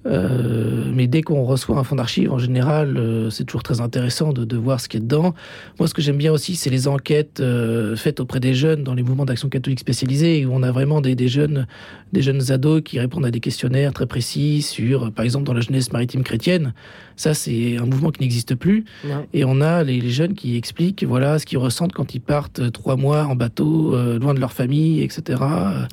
Euh, 0.07 0.91
mais 0.93 1.07
dès 1.07 1.23
qu'on 1.23 1.45
reçoit 1.45 1.79
un 1.79 1.85
fonds 1.85 1.97
d'archives, 1.97 2.33
en 2.33 2.39
général, 2.39 2.97
euh, 2.97 3.31
c'est 3.31 3.45
toujours 3.45 3.63
très 3.63 3.81
intéressant 3.81 4.33
de, 4.33 4.45
de 4.45 4.57
voir 4.57 4.81
ce 4.81 4.89
qu'il 4.89 5.01
y 5.01 5.03
a 5.03 5.05
dedans. 5.05 5.35
Moi, 5.79 5.89
ce 5.89 5.95
que 5.95 6.03
j'aime 6.03 6.17
bien 6.17 6.33
aussi, 6.33 6.57
c'est 6.57 6.71
les 6.71 6.89
enquêtes 6.89 7.41
euh, 7.41 7.97
faites 7.97 8.21
auprès 8.21 8.41
des 8.41 8.55
jeunes 8.55 8.83
dans 8.83 8.95
les 8.95 9.03
mouvements 9.03 9.25
d'action 9.25 9.49
catholique 9.49 9.81
spécialisés, 9.81 10.45
où 10.45 10.53
on 10.53 10.63
a 10.63 10.73
vraiment 10.73 11.01
des, 11.01 11.15
des 11.15 11.29
jeunes, 11.29 11.67
des 12.13 12.23
jeunes 12.23 12.51
ados 12.51 12.83
qui 12.85 12.99
répondent 12.99 13.27
à 13.27 13.31
des 13.31 13.41
questionnaires 13.41 13.93
très 13.93 14.07
précis 14.07 14.63
sur, 14.63 15.13
par 15.13 15.25
exemple, 15.25 15.45
dans 15.45 15.55
la 15.55 15.61
jeunesse 15.61 15.93
maritime 15.93 16.25
chrétienne. 16.25 16.75
Ça, 17.17 17.35
c'est 17.35 17.77
un 17.77 17.87
mouvement 17.87 18.11
qui 18.11 18.23
n'existe 18.23 18.55
plus. 18.55 18.85
Et 19.33 19.45
on 19.45 19.61
a 19.61 19.85
les, 19.85 20.01
les 20.01 20.11
jeunes 20.11 20.35
qui 20.35 20.57
expliquent 20.57 21.05
voilà 21.05 21.39
ce 21.39 21.47
qu'ils 21.47 21.59
ressentent 21.59 21.93
quand 21.93 22.15
ils 22.15 22.21
partent 22.21 22.73
trois 22.73 22.97
mois 22.97 23.27
en 23.27 23.37
bateau, 23.37 23.95
loin 24.19 24.35
de 24.35 24.41
leur 24.41 24.53
famille, 24.53 25.03
etc. 25.03 25.41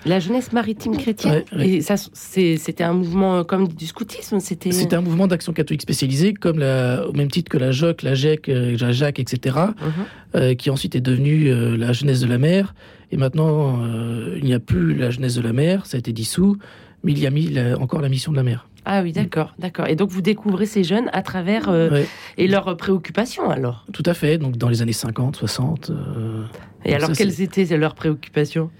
La 0.05 0.19
jeunesse 0.19 0.53
maritime 0.53 0.97
chrétienne. 0.97 1.43
Ouais, 1.51 1.57
ouais. 1.57 1.69
Et 1.69 1.81
ça, 1.81 1.95
c'était 2.13 2.83
un 2.83 2.93
mouvement 2.93 3.43
comme 3.43 3.67
du 3.67 3.85
scoutisme. 3.99 4.39
C'était. 4.39 4.71
C'était 4.71 4.95
un 4.95 5.01
mouvement 5.01 5.27
d'action 5.27 5.53
catholique 5.53 5.81
spécialisé, 5.81 6.33
comme 6.33 6.59
la, 6.59 7.05
au 7.07 7.13
même 7.13 7.29
titre 7.29 7.49
que 7.49 7.57
la 7.57 7.71
JOC, 7.71 8.01
la 8.03 8.15
GEC, 8.15 8.49
euh, 8.49 8.77
la 8.79 8.91
JAC, 8.91 9.19
etc., 9.19 9.57
Mhm. 9.81 9.91
euh, 10.35 10.55
qui 10.55 10.69
ensuite 10.69 10.95
est 10.95 11.01
devenue 11.01 11.49
euh, 11.51 11.75
la 11.77 11.91
jeunesse 11.93 12.21
de 12.21 12.27
la 12.27 12.37
mer. 12.37 12.73
Et 13.11 13.17
maintenant, 13.17 13.83
euh, 13.83 14.37
il 14.37 14.45
n'y 14.45 14.53
a 14.53 14.59
plus 14.59 14.93
la 14.95 15.09
jeunesse 15.09 15.35
de 15.35 15.41
la 15.41 15.53
mer, 15.53 15.85
ça 15.85 15.97
a 15.97 15.99
été 15.99 16.13
dissous, 16.13 16.57
mais 17.03 17.11
il 17.11 17.19
y 17.19 17.27
a 17.27 17.31
mis 17.31 17.47
la- 17.47 17.77
encore 17.79 18.01
la 18.01 18.09
mission 18.09 18.31
de 18.31 18.37
la 18.37 18.43
mer. 18.43 18.67
Ah 18.85 19.01
oui, 19.03 19.11
d'accord, 19.11 19.53
d'accord. 19.59 19.87
Et 19.87 19.95
donc 19.95 20.09
vous 20.09 20.21
découvrez 20.21 20.65
ces 20.65 20.83
jeunes 20.83 21.09
à 21.11 21.21
travers 21.21 21.69
euh, 21.69 21.89
Ouais, 21.89 22.05
et 22.37 22.47
leurs 22.47 22.75
préoccupations 22.77 23.49
alors? 23.49 23.85
tout 23.91 24.03
à 24.05 24.13
fait, 24.13 24.37
donc 24.37 24.57
dans 24.57 24.69
les 24.69 24.81
années 24.81 24.93
50, 24.93 25.35
60. 25.35 25.89
euh, 25.89 26.43
Et 26.85 26.95
alors 26.95 27.09
ça, 27.09 27.15
quelles 27.15 27.41
étaient 27.41 27.65
leurs 27.77 27.93
préoccupations? 27.93 28.71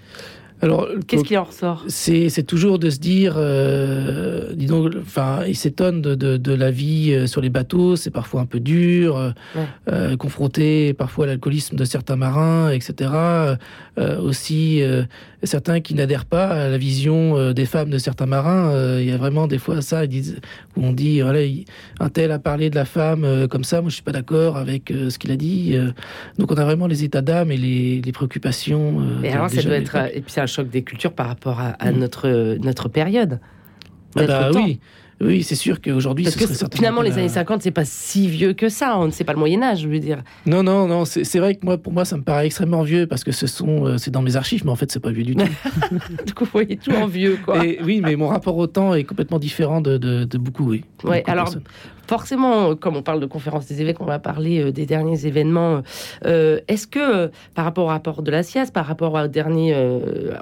Alors, 0.62 0.88
Qu'est-ce 1.06 1.24
qui 1.24 1.36
en 1.38 1.44
ressort? 1.44 1.84
c'est 1.88 2.46
toujours 2.46 2.78
de 2.78 2.90
se 2.90 2.98
dire, 2.98 3.34
euh, 3.36 4.52
dis 4.54 4.66
donc, 4.66 4.92
enfin, 5.00 5.40
ils 5.48 5.56
s'étonnent 5.56 6.02
de, 6.02 6.14
de, 6.14 6.36
de 6.36 6.52
la 6.52 6.70
vie 6.70 7.12
euh, 7.12 7.26
sur 7.26 7.40
les 7.40 7.48
bateaux, 7.48 7.96
c'est 7.96 8.10
parfois 8.10 8.42
un 8.42 8.46
peu 8.46 8.60
dur, 8.60 9.16
euh, 9.16 9.30
Ouais. 9.56 9.62
euh, 9.90 10.16
confronté 10.16 10.92
parfois 10.92 11.24
à 11.24 11.28
l'alcoolisme 11.28 11.76
de 11.76 11.84
certains 11.84 12.16
marins, 12.16 12.70
etc. 12.70 13.10
Euh, 13.98 14.18
aussi, 14.20 14.82
certains 15.42 15.80
qui 15.80 15.94
n'adhèrent 15.94 16.24
pas 16.26 16.46
à 16.48 16.68
la 16.68 16.78
vision 16.78 17.52
des 17.52 17.64
femmes 17.66 17.90
de 17.90 17.98
certains 17.98 18.26
marins. 18.26 18.72
Il 18.98 19.04
y 19.06 19.12
a 19.12 19.16
vraiment 19.16 19.46
des 19.46 19.58
fois 19.58 19.80
ça, 19.82 20.04
ils 20.04 20.08
disent, 20.08 20.36
où 20.76 20.84
on 20.84 20.92
dit, 20.92 21.20
voilà, 21.20 21.42
il- 21.42 21.64
un 22.00 22.08
tel 22.08 22.30
a 22.32 22.38
parlé 22.38 22.70
de 22.70 22.74
la 22.76 22.84
femme 22.84 23.46
comme 23.50 23.64
ça, 23.64 23.80
moi 23.80 23.90
je 23.90 23.94
suis 23.94 24.02
pas 24.02 24.12
d'accord 24.12 24.56
avec 24.56 24.90
ce 25.08 25.18
qu'il 25.18 25.30
a 25.32 25.36
dit. 25.36 25.76
Donc 26.38 26.50
on 26.52 26.54
a 26.56 26.64
vraiment 26.64 26.86
les 26.86 27.04
états 27.04 27.22
d'âme 27.22 27.50
et 27.50 27.56
les, 27.56 28.00
les 28.00 28.12
préoccupations. 28.12 29.02
Et 29.22 29.32
alors 29.32 29.50
ça 29.50 29.62
doit 29.62 29.74
être 29.74 29.94
l'époque. 29.96 30.12
et 30.14 30.20
puis 30.20 30.32
c'est 30.32 30.40
un 30.40 30.46
choc 30.50 30.68
des 30.68 30.82
cultures 30.82 31.12
par 31.14 31.26
rapport 31.28 31.58
à, 31.60 31.68
à 31.70 31.90
Mm. 31.92 31.96
notre 31.98 32.56
notre 32.62 32.88
période. 32.88 33.40
Ah 34.16 34.26
bah 34.26 34.50
oui, 34.54 34.80
oui, 35.20 35.42
c'est 35.42 35.54
sûr 35.54 35.80
qu'aujourd'hui, 35.80 36.24
Parce 36.24 36.36
ce 36.36 36.46
que 36.46 36.54
serait 36.54 36.68
finalement 36.74 37.02
les 37.02 37.10
la- 37.10 37.16
années 37.16 37.28
50 37.28 37.62
c'est 37.62 37.70
pas 37.70 37.84
si 37.84 38.28
vieux 38.28 38.52
que 38.54 38.68
ça. 38.68 38.98
On 38.98 39.06
ne 39.06 39.10
sait 39.10 39.24
pas 39.24 39.32
le 39.34 39.38
Moyen 39.38 39.62
Âge, 39.62 39.80
je 39.82 39.88
veux 39.88 39.98
dire. 39.98 40.22
Non, 40.46 40.62
non, 40.62 40.86
non, 40.88 41.04
c'est 41.04 41.38
vrai 41.38 41.54
que 41.54 41.64
moi, 41.64 41.76
pour 41.78 41.92
moi, 41.92 42.04
ça 42.04 42.16
me 42.16 42.22
paraît 42.22 42.46
extrêmement 42.46 42.82
vieux 42.82 43.06
parce 43.06 43.22
que 43.24 43.32
ce 43.32 43.46
sont, 43.46 43.86
euh, 43.86 43.98
c'est 43.98 44.10
dans 44.10 44.22
mes 44.22 44.36
archives, 44.36 44.64
mais 44.64 44.70
en 44.70 44.76
fait, 44.76 44.90
c'est 44.90 45.00
pas 45.00 45.10
vieux 45.12 45.24
du 45.24 45.34
tout. 45.36 45.44
Du 46.26 46.34
coup, 46.34 46.44
vous 46.44 46.50
voyez 46.52 46.76
tout 46.76 46.92
en 46.92 47.06
vieux 47.06 47.38
quoi. 47.44 47.64
Et 47.64 47.78
oui, 47.82 48.00
mais 48.02 48.16
mon 48.16 48.28
rapport 48.28 48.56
au 48.56 48.66
temps 48.66 48.94
est 48.94 49.04
complètement 49.04 49.38
différent 49.38 49.80
de, 49.80 49.98
de, 49.98 50.24
de 50.24 50.38
beaucoup, 50.38 50.70
oui. 50.70 50.84
Ouais, 51.04 51.18
Beaucoup 51.18 51.30
alors. 51.30 51.54
Forcément, 52.06 52.74
comme 52.74 52.96
on 52.96 53.02
parle 53.02 53.20
de 53.20 53.26
conférence 53.26 53.66
des 53.66 53.80
évêques, 53.82 54.00
on 54.00 54.04
va 54.04 54.18
parler 54.18 54.60
euh, 54.60 54.72
des 54.72 54.84
derniers 54.84 55.26
événements. 55.26 55.82
Euh, 56.26 56.58
Est-ce 56.66 56.88
que, 56.88 57.30
par 57.54 57.64
rapport 57.64 57.84
au 57.84 57.88
rapport 57.88 58.22
de 58.22 58.30
la 58.32 58.42
SIAS, 58.42 58.70
par 58.74 58.86
rapport 58.86 59.14
au 59.14 59.28
dernier, 59.28 59.76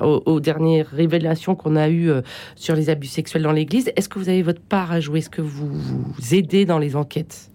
aux, 0.02 0.23
aux 0.25 0.40
dernières 0.40 0.87
révélations 0.88 1.54
qu'on 1.54 1.76
a 1.76 1.90
eues 1.90 2.11
sur 2.56 2.75
les 2.75 2.88
abus 2.88 3.06
sexuels 3.08 3.42
dans 3.42 3.52
l'Église, 3.52 3.92
est-ce 3.97 4.08
que 4.08 4.18
vous 4.18 4.30
avez 4.30 4.42
votre 4.42 4.61
part 4.69 4.93
à 4.93 5.01
jouer 5.01 5.19
Est-ce 5.21 5.31
que 5.31 5.43
vous 5.43 5.69
vous 5.73 6.35
aidez 6.35 6.65
dans 6.65 6.79
les 6.79 6.97
enquêtes? 6.97 7.51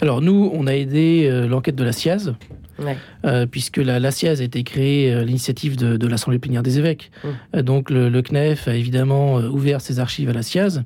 Alors 0.00 0.20
nous, 0.20 0.50
on 0.54 0.66
a 0.66 0.74
aidé 0.74 1.28
euh, 1.30 1.46
l'enquête 1.48 1.74
de 1.76 1.84
la 1.84 1.92
SIAZ, 1.92 2.34
Ouais. 2.78 2.96
euh, 3.24 3.44
puisque 3.46 3.78
la, 3.78 3.98
la 3.98 4.12
SIAZ 4.12 4.40
a 4.40 4.44
été 4.44 4.62
créée 4.62 5.12
euh, 5.12 5.22
à 5.22 5.24
l'initiative 5.24 5.76
de, 5.76 5.96
de 5.96 6.06
l'Assemblée 6.06 6.38
plénière 6.38 6.62
des 6.62 6.78
évêques. 6.78 7.10
Mm. 7.24 7.28
Euh, 7.56 7.62
donc 7.62 7.90
le, 7.90 8.08
le 8.08 8.22
CNEF 8.22 8.68
a 8.68 8.74
évidemment 8.76 9.38
euh, 9.40 9.48
ouvert 9.48 9.80
ses 9.80 9.98
archives 9.98 10.28
à 10.28 10.32
la 10.32 10.42
SIAZ. 10.42 10.84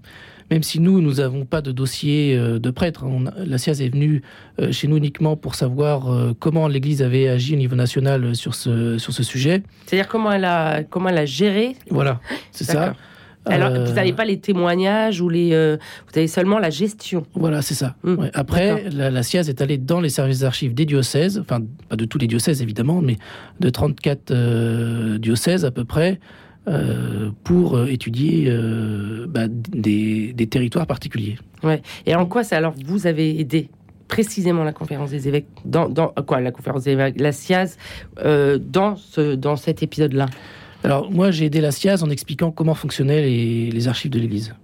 Même 0.51 0.63
si 0.63 0.81
nous, 0.81 1.01
nous 1.03 1.15
n'avons 1.15 1.45
pas 1.45 1.61
de 1.63 1.71
dossier 1.73 2.35
euh, 2.37 2.59
de 2.59 2.71
prêtre, 2.71 3.05
On 3.07 3.27
a- 3.27 3.33
la 3.45 3.59
SIAZ 3.59 3.83
est 3.83 3.91
venue 3.91 4.23
euh, 4.61 4.73
chez 4.73 4.89
nous 4.89 4.97
uniquement 4.97 5.37
pour 5.37 5.55
savoir 5.55 6.11
euh, 6.11 6.33
comment 6.39 6.67
l'Église 6.67 7.03
avait 7.03 7.29
agi 7.29 7.53
au 7.53 7.59
niveau 7.59 7.77
national 7.77 8.25
euh, 8.25 8.35
sur 8.35 8.55
ce, 8.55 8.97
sur 8.97 9.13
ce 9.13 9.23
sujet. 9.23 9.63
C'est-à-dire 9.87 10.09
comment 10.09 10.33
elle 10.33 10.47
a 10.47 10.85
comment 10.85 11.11
elle 11.11 11.19
a 11.19 11.27
géré? 11.27 11.77
Voilà, 11.91 12.21
c'est 12.53 12.65
ça. 12.65 12.95
Alors, 13.47 13.71
Euh, 13.71 13.85
vous 13.85 13.93
n'avez 13.95 14.13
pas 14.13 14.25
les 14.25 14.39
témoignages 14.39 15.21
ou 15.21 15.29
les, 15.29 15.53
euh, 15.53 15.77
vous 16.13 16.19
avez 16.19 16.29
seulement 16.29 16.59
la 16.59 16.71
gestion. 16.71 17.25
Voilà, 17.35 17.61
c'est 17.63 17.75
ça. 17.75 17.97
Mm, 18.05 18.15
Ouais. 18.15 18.31
Après, 18.35 18.85
la, 18.91 19.11
la 19.11 19.23
SIAZ 19.23 19.49
est 19.49 19.61
allée 19.61 19.79
dans 19.79 20.01
les 20.01 20.11
services 20.11 20.41
d'archives 20.41 20.75
des 20.75 20.87
diocèses, 20.87 21.39
enfin, 21.41 21.61
pas 21.89 21.97
de 21.97 22.05
tous 22.05 22.19
les 22.19 22.27
diocèses 22.29 22.63
évidemment, 22.63 23.01
mais 23.03 23.17
de 23.61 23.69
34 23.71 24.31
euh, 24.31 25.19
diocèses 25.19 25.65
à 25.65 25.71
peu 25.71 25.85
près, 25.85 26.21
euh, 26.69 27.31
pour 27.43 27.77
euh, 27.77 27.87
étudier 27.87 28.49
bah, 29.29 29.49
des, 29.49 30.33
des 30.33 30.47
territoires 30.47 30.87
particuliers. 30.87 31.37
Et 32.07 32.15
en 32.15 32.27
quoi 32.27 32.45
ça 32.45 32.57
alors 32.59 32.75
vous 32.85 33.07
avez 33.09 33.41
aidé 33.41 33.69
précisément 34.09 34.63
la 34.63 34.73
conférence 34.73 35.11
des 35.11 35.27
évêques 35.27 35.47
dans, 35.65 35.89
dans 35.89 36.09
quoi 36.27 36.41
la 36.41 36.51
conférence 36.53 36.85
des 36.85 36.91
évêques 36.93 37.21
la 37.21 37.33
SIAZ 37.33 37.79
euh, 38.25 38.59
dans 38.61 38.95
ce 38.97 39.35
dans 39.37 39.57
cet 39.57 39.83
épisode 39.83 40.13
là 40.13 40.27
Alors, 40.85 41.11
moi, 41.11 41.31
j'ai 41.31 41.47
aidé 41.47 41.61
la 41.61 41.71
SIAZ 41.71 42.03
en 42.03 42.11
expliquant 42.11 42.51
comment 42.51 42.75
fonctionnaient 42.75 43.23
les, 43.23 43.71
les 43.71 43.89
archives 43.89 44.11
de 44.11 44.19
l'Église. 44.19 44.55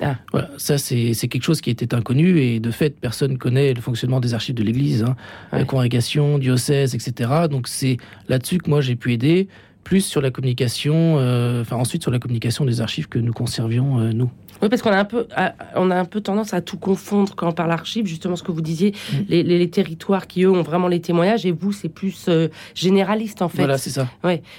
Ah. 0.00 0.16
Voilà, 0.32 0.50
ça 0.58 0.78
c'est 0.78 1.14
quelque 1.14 1.42
chose 1.42 1.60
qui 1.60 1.70
était 1.70 1.94
inconnu 1.94 2.38
et 2.38 2.60
de 2.60 2.70
fait 2.70 2.90
personne 2.90 3.36
connaît 3.38 3.74
le 3.74 3.80
fonctionnement 3.80 4.20
des 4.20 4.34
archives 4.34 4.54
de 4.54 4.62
l'Église, 4.62 5.02
hein. 5.02 5.16
Ouais. 5.52 5.64
Congrégation, 5.64 6.38
diocèse, 6.38 6.94
etc. 6.94 7.30
Donc 7.50 7.68
c'est 7.68 7.96
là-dessus 8.28 8.58
que 8.58 8.70
moi 8.70 8.80
j'ai 8.80 8.96
pu 8.96 9.12
aider, 9.12 9.48
plus 9.88 10.02
sur 10.02 10.20
la 10.20 10.30
communication, 10.30 11.16
euh, 11.18 11.62
enfin 11.62 11.76
ensuite 11.76 12.02
sur 12.02 12.10
la 12.10 12.18
communication 12.18 12.66
des 12.66 12.82
archives 12.82 13.08
que 13.08 13.18
nous 13.18 13.32
conservions 13.32 13.98
euh, 14.00 14.12
nous. 14.12 14.30
Oui, 14.60 14.68
parce 14.68 14.82
qu'on 14.82 14.90
a 14.90 14.98
un 14.98 15.04
peu, 15.06 15.26
à- 15.34 15.54
on 15.76 15.90
a 15.90 15.96
un 15.96 16.04
peu 16.04 16.20
tendance 16.20 16.52
à 16.52 16.60
tout 16.60 16.76
confondre 16.76 17.34
quand 17.34 17.48
on 17.48 17.52
parle 17.52 17.70
archives, 17.72 18.04
justement 18.06 18.36
ce 18.36 18.42
que 18.42 18.52
vous 18.52 18.60
disiez, 18.60 18.90
Mm. 18.90 19.16
les, 19.30 19.42
les- 19.42 19.58
les 19.58 19.70
territoires 19.70 20.26
qui 20.26 20.42
eux 20.42 20.50
ont 20.50 20.60
vraiment 20.62 20.88
les 20.88 21.00
témoignages, 21.00 21.46
et 21.46 21.52
vous 21.52 21.72
c'est 21.72 21.88
plus 21.88 22.26
euh, 22.28 22.48
généraliste 22.74 23.40
en 23.40 23.48
fait. 23.48 23.58
Voilà, 23.62 23.78
c'est 23.78 23.88
ça, 23.88 24.08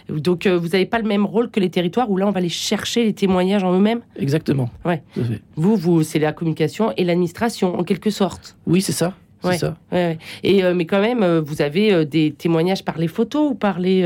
Donc 0.09 0.47
euh, 0.47 0.57
vous 0.57 0.69
n'avez 0.69 0.87
pas 0.87 0.97
le 0.97 1.07
même 1.07 1.25
rôle 1.27 1.51
que 1.51 1.59
les 1.59 1.69
territoires 1.69 2.09
où 2.09 2.17
là 2.17 2.25
on 2.27 2.31
va 2.31 2.39
aller 2.39 2.49
chercher 2.49 3.03
les 3.03 3.13
témoignages 3.13 3.63
en 3.63 3.71
eux-mêmes? 3.73 4.01
exactement. 4.15 4.71
Ouais. 4.83 5.03
Vous, 5.57 5.75
vous 5.75 6.01
c'est 6.01 6.17
la 6.17 6.33
communication 6.33 6.91
et 6.97 7.03
l'administration 7.03 7.77
en 7.79 7.83
quelque 7.83 8.09
sorte. 8.09 8.55
Oui, 8.65 8.81
c'est 8.81 8.93
ça, 8.93 9.13
c'est 9.41 9.47
Ouais. 9.47 9.57
ça. 9.57 9.77
Ouais. 9.91 10.17
Et 10.43 10.63
euh, 10.63 10.73
mais 10.73 10.85
quand 10.85 11.01
même, 11.01 11.23
euh, 11.23 11.41
vous 11.41 11.61
avez 11.61 11.93
euh, 11.93 12.05
des 12.05 12.31
témoignages 12.31 12.83
par 12.83 12.97
les 12.97 13.07
photos 13.07 13.51
ou 13.51 13.55
par 13.55 13.79
les 13.79 14.01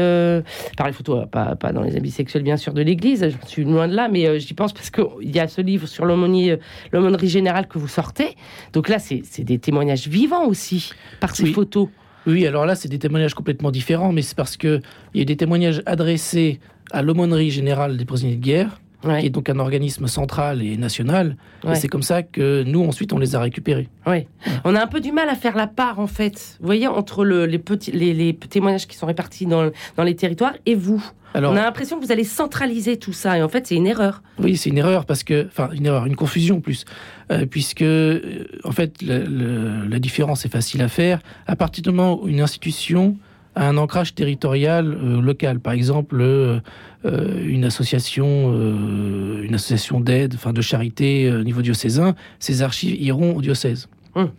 par 0.78 0.88
les 0.88 0.94
photos, 0.94 1.25
pas, 1.32 1.56
pas 1.56 1.72
dans 1.74 1.82
les 1.82 1.96
habits 1.96 2.12
sexuels 2.12 2.44
bien 2.44 2.58
sûr 2.58 2.74
de 2.74 2.82
l'Église. 2.82 3.28
Je 3.44 3.48
suis 3.50 3.63
loin 3.63 3.88
de 3.88 3.96
là, 3.96 4.08
mais 4.10 4.40
j'y 4.40 4.54
pense 4.54 4.74
parce 4.74 4.90
qu'il 4.90 5.06
y 5.36 5.40
a 5.40 5.48
ce 5.48 5.62
livre 5.62 5.88
sur 5.88 6.06
l'aumônerie 6.06 7.30
générale 7.30 7.68
que 7.68 7.78
vous 7.80 7.88
sortez. 7.88 8.36
Donc 8.74 8.90
là, 8.90 9.00
c'est 9.00 9.22
c'est 9.24 9.44
des 9.44 9.60
témoignages 9.60 10.08
vivants 10.08 10.46
aussi 10.46 10.92
par 11.20 11.36
ces 11.36 11.44
Oui. 11.44 11.54
photos. 11.54 11.90
Oui, 12.25 12.48
alors 12.48 12.66
là 12.66 12.75
c'est 12.75 12.88
des 12.88 13.00
témoignages 13.00 13.34
complètement 13.34 13.70
différents, 13.72 14.13
mais 14.13 14.22
c'est 14.22 14.36
parce 14.38 14.56
que 14.56 14.82
il 15.13 15.20
y 15.20 15.22
a 15.22 15.25
des 15.25 15.36
témoignages 15.36 15.82
adressés 15.86 16.60
à 16.92 17.02
l'aumônerie 17.02 17.50
générale 17.52 17.98
des 17.98 18.06
prisonniers 18.06 18.36
de 18.36 18.42
guerre, 18.42 18.80
qui 19.03 19.07
Ouais, 19.10 19.25
est 19.25 19.29
donc 19.29 19.50
un 19.50 19.60
organisme 19.60 20.07
central 20.07 20.62
et 20.63 20.77
national. 20.77 21.36
Ouais. 21.63 21.74
Et 21.74 21.75
c'est 21.75 21.88
comme 21.88 22.03
ça 22.03 22.24
que 22.24 22.63
nous 22.63 22.83
ensuite 22.83 23.13
on 23.13 23.19
les 23.19 23.36
a 23.36 23.39
récupérés. 23.39 23.88
ouais. 24.07 24.27
On 24.65 24.75
a 24.75 24.81
un 24.83 24.88
peu 24.88 25.00
du 25.00 25.12
mal 25.12 25.29
à 25.29 25.36
faire 25.36 25.55
la 25.55 25.67
part 25.67 26.00
en 26.00 26.07
fait. 26.07 26.57
Vous 26.60 26.65
voyez 26.65 26.88
entre 26.88 27.24
le- 27.25 27.45
les 27.45 27.60
petits 27.60 27.91
les, 27.91 28.13
les 28.13 28.33
témoignages 28.36 28.88
qui 28.88 28.95
sont 28.98 29.05
répartis 29.07 29.45
dans 29.45 29.69
dans 29.98 30.03
les 30.03 30.15
territoires 30.15 30.53
et 30.65 30.75
vous. 30.75 31.03
Alors 31.36 31.51
On 31.53 31.55
a 31.57 31.63
l'impression 31.63 32.00
que 32.00 32.05
vous 32.05 32.12
allez 32.12 32.24
centraliser 32.25 32.98
tout 32.98 33.12
ça 33.13 33.38
et 33.39 33.41
en 33.41 33.50
fait 33.50 33.65
c'est 33.67 33.75
une 33.75 33.88
erreur. 33.88 34.22
Oui, 34.39 34.55
c'est 34.55 34.69
une 34.69 34.77
erreur 34.77 35.05
parce 35.05 35.24
que, 35.24 35.48
enfin, 35.48 35.69
une 35.74 35.88
erreur, 35.88 36.05
une 36.05 36.15
confusion 36.15 36.62
plus, 36.62 36.86
Euh, 37.31 37.45
puisque 37.48 37.81
euh, 37.81 38.45
en 38.63 38.72
fait, 38.72 39.01
la 39.01 40.00
différence 40.00 40.45
est 40.45 40.50
facile 40.50 40.81
à 40.81 40.88
faire. 40.89 41.19
À 41.48 41.55
partir 41.55 41.81
du 41.83 41.89
moment 41.89 42.22
où 42.22 42.27
une 42.27 42.41
institution 42.41 43.17
a 43.55 43.67
un 43.67 43.77
ancrage 43.77 44.15
territorial 44.15 44.93
euh, 44.93 45.22
local, 45.22 45.60
par 45.60 45.74
exemple, 45.74 46.17
euh, 46.22 46.60
euh, 47.05 47.45
une 47.45 47.65
association, 47.65 48.53
une 48.53 49.53
association 49.53 50.00
d'aide, 50.00 50.36
enfin 50.36 50.53
de 50.53 50.62
charité 50.62 51.31
au 51.31 51.43
niveau 51.43 51.62
diocésain, 51.62 52.15
ces 52.39 52.62
archives 52.62 53.00
iront 53.01 53.36
au 53.36 53.41
diocèse. 53.41 53.88
Hum. 54.15 54.31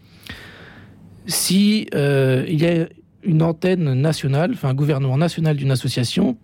Si 1.26 1.86
il 1.92 2.62
y 2.62 2.66
a 2.66 2.88
une 3.22 3.42
antenne 3.42 3.94
nationale, 3.94 4.52
enfin 4.52 4.68
un 4.68 4.74
gouvernement 4.74 5.16
national 5.16 5.56
d'une 5.56 5.70
association, 5.70 6.36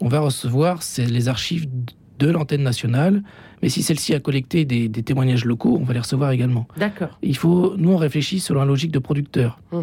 on 0.00 0.08
va 0.08 0.20
recevoir 0.20 0.80
les 0.98 1.28
archives 1.28 1.66
de 2.18 2.30
l'antenne 2.30 2.62
nationale, 2.62 3.22
mais 3.62 3.68
si 3.68 3.82
celle-ci 3.82 4.14
a 4.14 4.20
collecté 4.20 4.64
des, 4.64 4.88
des 4.88 5.02
témoignages 5.02 5.44
locaux, 5.44 5.78
on 5.80 5.84
va 5.84 5.94
les 5.94 6.00
recevoir 6.00 6.30
également. 6.30 6.66
D'accord. 6.76 7.18
Il 7.22 7.36
faut, 7.36 7.74
nous, 7.76 7.92
on 7.92 7.96
réfléchit 7.96 8.40
selon 8.40 8.60
la 8.60 8.66
logique 8.66 8.92
de 8.92 8.98
producteur. 8.98 9.58
Mm. 9.72 9.80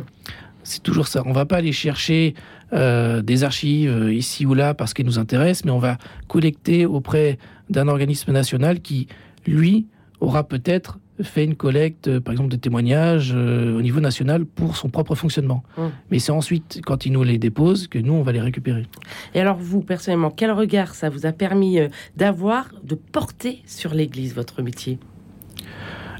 C'est 0.68 0.84
toujours 0.84 1.08
ça. 1.08 1.24
On 1.26 1.32
va 1.32 1.46
pas 1.46 1.56
aller 1.56 1.72
chercher 1.72 2.34
euh, 2.74 3.22
des 3.22 3.46
archives 3.46 3.90
euh, 3.90 4.14
ici 4.14 4.46
ou 4.46 4.54
là 4.54 4.74
parce 4.74 4.94
qu'elles 4.94 5.06
nous 5.06 5.18
intéressent, 5.18 5.64
mais 5.64 5.72
on 5.72 5.80
va 5.80 5.98
collecter 6.28 6.86
auprès 6.86 7.38
d'un 7.70 7.88
organisme 7.88 8.34
national 8.34 8.82
qui, 8.82 9.08
lui, 9.46 9.88
aura 10.20 10.44
peut-être 10.44 11.00
fait 11.22 11.46
une 11.46 11.56
collecte, 11.56 12.10
euh, 12.10 12.20
par 12.20 12.34
exemple, 12.34 12.50
de 12.50 12.58
témoignages 12.58 13.32
euh, 13.34 13.78
au 13.78 13.82
niveau 13.82 14.02
national 14.02 14.46
pour 14.46 14.76
son 14.76 14.90
propre 14.90 15.16
fonctionnement. 15.16 15.64
Mm. 15.78 15.82
Mais 16.12 16.20
c'est 16.20 16.34
ensuite, 16.34 16.82
quand 16.86 17.06
il 17.06 17.14
nous 17.14 17.24
les 17.24 17.38
dépose, 17.38 17.88
que 17.88 17.98
nous, 17.98 18.14
on 18.14 18.22
va 18.22 18.34
les 18.34 18.42
récupérer. 18.42 18.88
Et 19.36 19.40
alors 19.40 19.56
vous, 19.56 19.80
personnellement, 19.80 20.32
quel 20.32 20.52
regard 20.52 20.96
ça 20.96 21.10
vous 21.10 21.26
a 21.26 21.32
permis 21.32 21.80
d'avoir, 22.18 22.72
de 22.84 22.96
porter 22.96 23.64
sur 23.66 23.94
l'Église, 23.94 24.36
votre 24.36 24.62
métier? 24.62 25.00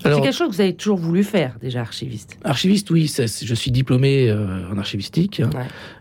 C'est 0.04 0.22
quelque 0.22 0.32
chose 0.32 0.50
que 0.50 0.56
vous 0.56 0.62
avez 0.62 0.76
toujours 0.76 0.98
voulu 0.98 1.24
faire, 1.24 1.56
déjà, 1.62 1.82
archiviste. 1.82 2.38
Archiviste, 2.44 2.90
oui, 2.92 3.12
je 3.18 3.56
suis 3.56 3.72
diplômé 3.72 4.30
euh, 4.30 4.70
en 4.72 4.78
archivistique, 4.78 5.42
hein. 5.42 5.50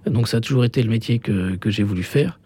donc 0.07 0.29
ça 0.29 0.39
a 0.39 0.41
toujours 0.41 0.65
été 0.65 0.83
le 0.83 0.91
métier 0.91 1.19
que, 1.19 1.57
que 1.57 1.71
j'ai 1.71 1.83
voulu 1.83 2.03
faire. 2.03 2.39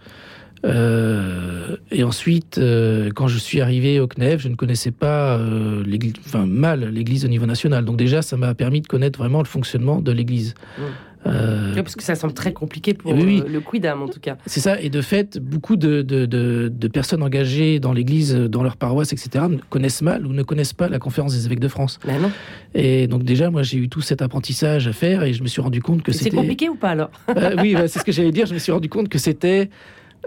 Euh, 0.64 1.76
et 1.90 2.04
ensuite, 2.04 2.58
euh, 2.58 3.10
quand 3.14 3.28
je 3.28 3.38
suis 3.38 3.60
arrivé 3.60 3.98
au 3.98 4.06
CNEF, 4.06 4.42
je 4.42 4.48
ne 4.48 4.56
connaissais 4.56 4.90
pas 4.90 5.38
euh, 5.38 5.82
enfin, 6.26 6.46
mal 6.46 6.84
l'Église 6.90 7.24
au 7.24 7.28
niveau 7.28 7.46
national. 7.46 7.84
Donc 7.84 7.96
déjà, 7.96 8.22
ça 8.22 8.36
m'a 8.36 8.54
permis 8.54 8.80
de 8.80 8.86
connaître 8.86 9.18
vraiment 9.18 9.38
le 9.38 9.46
fonctionnement 9.46 10.00
de 10.00 10.12
l'Église. 10.12 10.54
Mmh. 10.78 10.82
Euh... 11.26 11.74
parce 11.74 11.96
que 11.96 12.02
ça 12.02 12.14
semble 12.14 12.32
très 12.32 12.52
compliqué 12.52 12.94
pour 12.94 13.12
oui, 13.12 13.22
oui. 13.24 13.42
le 13.46 13.60
quidam 13.60 14.02
en 14.02 14.08
tout 14.08 14.20
cas. 14.20 14.36
C'est 14.46 14.60
ça, 14.60 14.80
et 14.80 14.88
de 14.88 15.02
fait, 15.02 15.38
beaucoup 15.38 15.76
de, 15.76 16.02
de, 16.02 16.24
de, 16.24 16.72
de 16.74 16.88
personnes 16.88 17.22
engagées 17.22 17.78
dans 17.78 17.92
l'Église, 17.92 18.34
dans 18.34 18.62
leur 18.62 18.76
paroisse, 18.76 19.12
etc., 19.12 19.44
connaissent 19.68 20.02
mal 20.02 20.26
ou 20.26 20.32
ne 20.32 20.42
connaissent 20.42 20.72
pas 20.72 20.88
la 20.88 20.98
conférence 20.98 21.34
des 21.34 21.46
évêques 21.46 21.60
de 21.60 21.68
France. 21.68 21.98
Ben 22.06 22.20
non. 22.20 22.30
Et 22.74 23.06
donc 23.06 23.22
déjà, 23.22 23.50
moi, 23.50 23.62
j'ai 23.62 23.78
eu 23.78 23.88
tout 23.88 24.00
cet 24.00 24.22
apprentissage 24.22 24.88
à 24.88 24.92
faire 24.92 25.22
et 25.22 25.34
je 25.34 25.42
me 25.42 25.48
suis 25.48 25.60
rendu 25.60 25.82
compte 25.82 26.02
que 26.02 26.12
c'était... 26.12 26.30
C'est 26.30 26.36
compliqué 26.36 26.68
ou 26.68 26.76
pas 26.76 26.90
alors? 26.90 27.10
Euh, 27.36 27.56
Oui, 27.60 27.74
bah, 27.74 27.88
c'est 27.88 27.98
ce 27.98 28.04
que 28.04 28.12
j'allais 28.12 28.32
dire. 28.32 28.46
Je 28.46 28.54
me 28.54 28.58
suis 28.58 28.72
rendu 28.72 28.88
compte 28.88 29.08
que 29.08 29.18
c'était 29.18 29.70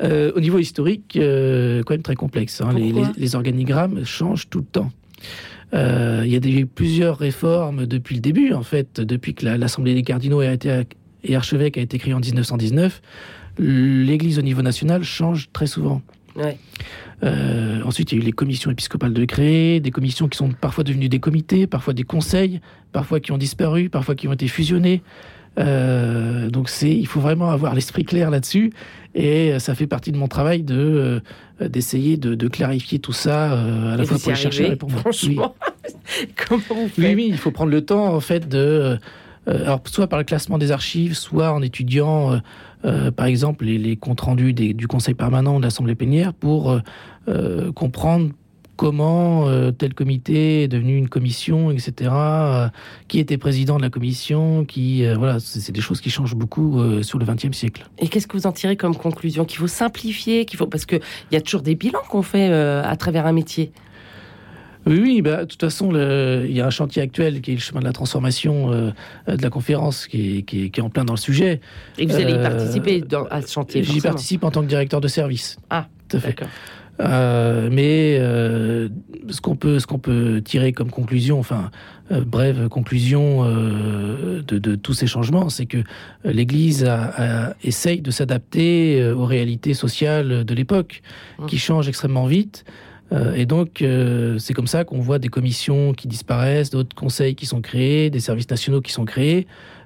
euh, 0.01 0.31
au 0.35 0.39
niveau 0.39 0.59
historique, 0.59 1.15
euh, 1.17 1.83
quand 1.83 1.93
même 1.93 2.01
très 2.01 2.15
complexe. 2.15 2.61
Hein. 2.61 2.73
Les, 2.75 2.91
les, 2.91 3.03
les, 3.15 3.35
organigrammes 3.35 4.03
changent 4.05 4.49
tout 4.49 4.59
le 4.59 4.65
temps. 4.65 4.91
Euh, 5.73 6.23
il 6.25 6.31
y 6.31 6.35
a 6.35 6.59
eu 6.59 6.65
plusieurs 6.65 7.17
réformes 7.17 7.85
depuis 7.85 8.15
le 8.15 8.21
début, 8.21 8.53
en 8.53 8.63
fait, 8.63 9.01
depuis 9.01 9.33
que 9.33 9.45
l'Assemblée 9.45 9.91
la, 9.91 9.99
des 9.99 10.03
cardinaux 10.03 10.39
a 10.39 10.51
été, 10.51 10.83
et 11.23 11.35
archevêque 11.35 11.77
a 11.77 11.81
été 11.81 11.97
créée 11.97 12.13
en 12.13 12.19
1919. 12.19 13.01
L'Église 13.59 14.39
au 14.39 14.41
niveau 14.41 14.61
national 14.61 15.03
change 15.03 15.49
très 15.53 15.67
souvent. 15.67 16.01
Ouais. 16.35 16.57
Euh, 17.23 17.81
ensuite, 17.83 18.11
il 18.11 18.15
y 18.15 18.17
a 18.19 18.21
eu 18.21 18.25
les 18.25 18.31
commissions 18.31 18.71
épiscopales 18.71 19.13
de 19.13 19.25
créer, 19.25 19.79
des 19.79 19.91
commissions 19.91 20.27
qui 20.27 20.37
sont 20.37 20.49
parfois 20.49 20.83
devenues 20.83 21.09
des 21.09 21.19
comités, 21.19 21.67
parfois 21.67 21.93
des 21.93 22.03
conseils, 22.03 22.59
parfois 22.91 23.19
qui 23.19 23.31
ont 23.31 23.37
disparu, 23.37 23.89
parfois 23.89 24.15
qui 24.15 24.27
ont 24.27 24.33
été 24.33 24.47
fusionnés. 24.47 25.01
Euh, 25.59 26.49
donc 26.49 26.69
c'est, 26.69 26.89
il 26.89 27.07
faut 27.07 27.19
vraiment 27.19 27.51
avoir 27.51 27.75
l'esprit 27.75 28.03
clair 28.05 28.31
là-dessus, 28.31 28.73
et 29.13 29.59
ça 29.59 29.75
fait 29.75 29.87
partie 29.87 30.11
de 30.11 30.17
mon 30.17 30.27
travail 30.27 30.63
de 30.63 31.21
euh, 31.61 31.67
d'essayer 31.69 32.17
de, 32.17 32.33
de, 32.33 32.47
clarifier 32.47 32.99
tout 32.99 33.13
ça 33.13 33.53
euh, 33.53 33.93
à 33.93 33.97
la 33.97 34.03
et 34.03 34.05
fois 34.07 34.17
pour 34.17 34.35
chercher 34.35 34.69
les 34.69 34.75
Franchement, 34.75 35.55
oui. 36.19 36.27
comment 36.47 36.63
vous 36.69 36.87
faites? 36.87 36.97
Oui, 36.97 37.13
oui, 37.15 37.27
il 37.29 37.37
faut 37.37 37.51
prendre 37.51 37.71
le 37.71 37.85
temps 37.85 38.15
en 38.15 38.19
fait 38.19 38.47
de 38.49 38.97
euh, 39.47 39.63
alors 39.63 39.81
soit 39.85 40.07
par 40.07 40.19
le 40.19 40.25
classement 40.25 40.57
des 40.57 40.71
archives, 40.71 41.15
soit 41.15 41.51
en 41.51 41.61
étudiant 41.61 42.39
euh, 42.85 43.11
par 43.11 43.27
exemple 43.27 43.65
les, 43.65 43.77
les 43.77 43.95
comptes 43.95 44.21
rendus 44.21 44.53
des, 44.53 44.73
du 44.73 44.87
Conseil 44.87 45.13
permanent 45.13 45.59
de 45.59 45.63
l'Assemblée 45.63 45.95
plénière 45.95 46.33
pour 46.33 46.79
euh, 47.27 47.71
comprendre 47.73 48.31
comment 48.75 49.47
euh, 49.47 49.71
tel 49.71 49.93
comité 49.93 50.63
est 50.63 50.67
devenu 50.67 50.97
une 50.97 51.09
commission, 51.09 51.71
etc. 51.71 52.11
Euh, 52.13 52.67
qui 53.07 53.19
était 53.19 53.37
président 53.37 53.77
de 53.77 53.81
la 53.81 53.89
commission, 53.89 54.65
qui 54.65 55.05
euh, 55.05 55.15
voilà, 55.15 55.39
c'est 55.39 55.71
des 55.71 55.81
choses 55.81 56.01
qui 56.01 56.09
changent 56.09 56.35
beaucoup 56.35 56.81
sur 57.03 57.19
le 57.19 57.25
XXe 57.25 57.55
siècle. 57.55 57.85
Et 57.99 58.07
qu'est-ce 58.07 58.27
que 58.27 58.37
vous 58.37 58.47
en 58.47 58.51
tirez 58.51 58.75
comme 58.75 58.95
conclusion? 58.95 59.45
Qu'il 59.45 59.59
faut 59.59 59.67
simplifier, 59.67 60.45
qu'il 60.45 60.57
faut 60.57 60.67
parce 60.67 60.85
que 60.85 60.95
il 60.95 61.33
y 61.33 61.37
a 61.37 61.41
toujours 61.41 61.61
des 61.61 61.75
bilans 61.75 62.01
qu'on 62.09 62.23
fait 62.23 62.51
à 62.51 62.95
travers 62.95 63.25
un 63.25 63.33
métier. 63.33 63.71
Oui, 64.85 64.99
oui 64.99 65.21
bah, 65.21 65.41
de 65.41 65.45
toute 65.45 65.61
façon, 65.61 65.91
le, 65.91 66.45
il 66.47 66.55
y 66.55 66.61
a 66.61 66.65
un 66.65 66.71
chantier 66.71 67.01
actuel 67.01 67.41
qui 67.41 67.51
est 67.51 67.55
le 67.55 67.59
chemin 67.59 67.79
de 67.79 67.85
la 67.85 67.93
transformation 67.93 68.71
euh, 68.71 68.91
de 69.27 69.41
la 69.41 69.49
conférence 69.49 70.07
qui 70.07 70.39
est, 70.39 70.41
qui, 70.43 70.65
est, 70.65 70.69
qui 70.69 70.79
est, 70.79 70.83
en 70.83 70.89
plein 70.89 71.05
dans 71.05 71.13
le 71.13 71.19
sujet. 71.19 71.61
Et 71.97 72.05
vous 72.05 72.15
allez 72.15 72.33
y 72.33 72.41
participer 72.41 73.01
dans, 73.01 73.25
à 73.25 73.41
ce 73.41 73.51
chantier 73.51 73.83
J'y 73.83 74.01
participe 74.01 74.43
en 74.43 74.51
tant 74.51 74.61
que 74.61 74.67
directeur 74.67 75.01
de 75.01 75.07
service. 75.07 75.57
Ah, 75.69 75.87
tout 76.09 76.17
à 76.17 76.19
fait. 76.19 76.35
Euh, 76.99 77.69
mais 77.71 78.17
euh, 78.19 78.87
ce 79.29 79.41
qu'on 79.41 79.55
peut, 79.55 79.79
ce 79.79 79.87
qu'on 79.87 79.99
peut 79.99 80.41
tirer 80.43 80.73
comme 80.73 80.91
conclusion, 80.91 81.39
enfin 81.39 81.71
euh, 82.11 82.23
brève 82.23 82.69
conclusion 82.69 83.45
de, 83.45 84.41
de, 84.41 84.75
tous 84.75 84.93
ces 84.93 85.07
changements, 85.07 85.49
c'est 85.49 85.65
que 85.65 85.79
l'Église 86.23 86.85
a, 86.85 87.49
a, 87.49 87.53
essaye 87.63 88.01
de 88.01 88.11
s'adapter 88.11 89.11
aux 89.11 89.25
réalités 89.25 89.73
sociales 89.73 90.43
de 90.43 90.53
l'époque, 90.53 91.01
mmh. 91.39 91.45
qui 91.47 91.57
changent 91.57 91.89
extrêmement 91.89 92.25
vite. 92.25 92.65
Et 93.35 93.45
donc, 93.45 93.85
c'est 94.39 94.53
comme 94.55 94.65
ça 94.65 94.85
qu'on 94.85 94.99
voit 94.99 95.19
des 95.19 95.27
commissions 95.27 95.93
qui 95.93 96.07
disparaissent, 96.07 96.71
d'autres 96.71 96.95
conseils 96.95 97.35
qui 97.35 97.45
sont 97.45 97.61
créés, 97.61 98.09
des 98.09 98.19
services 98.19 98.49
nationaux 98.49 98.81
qui 98.81 98.91
sont 98.91 99.05
créés, 99.05 99.45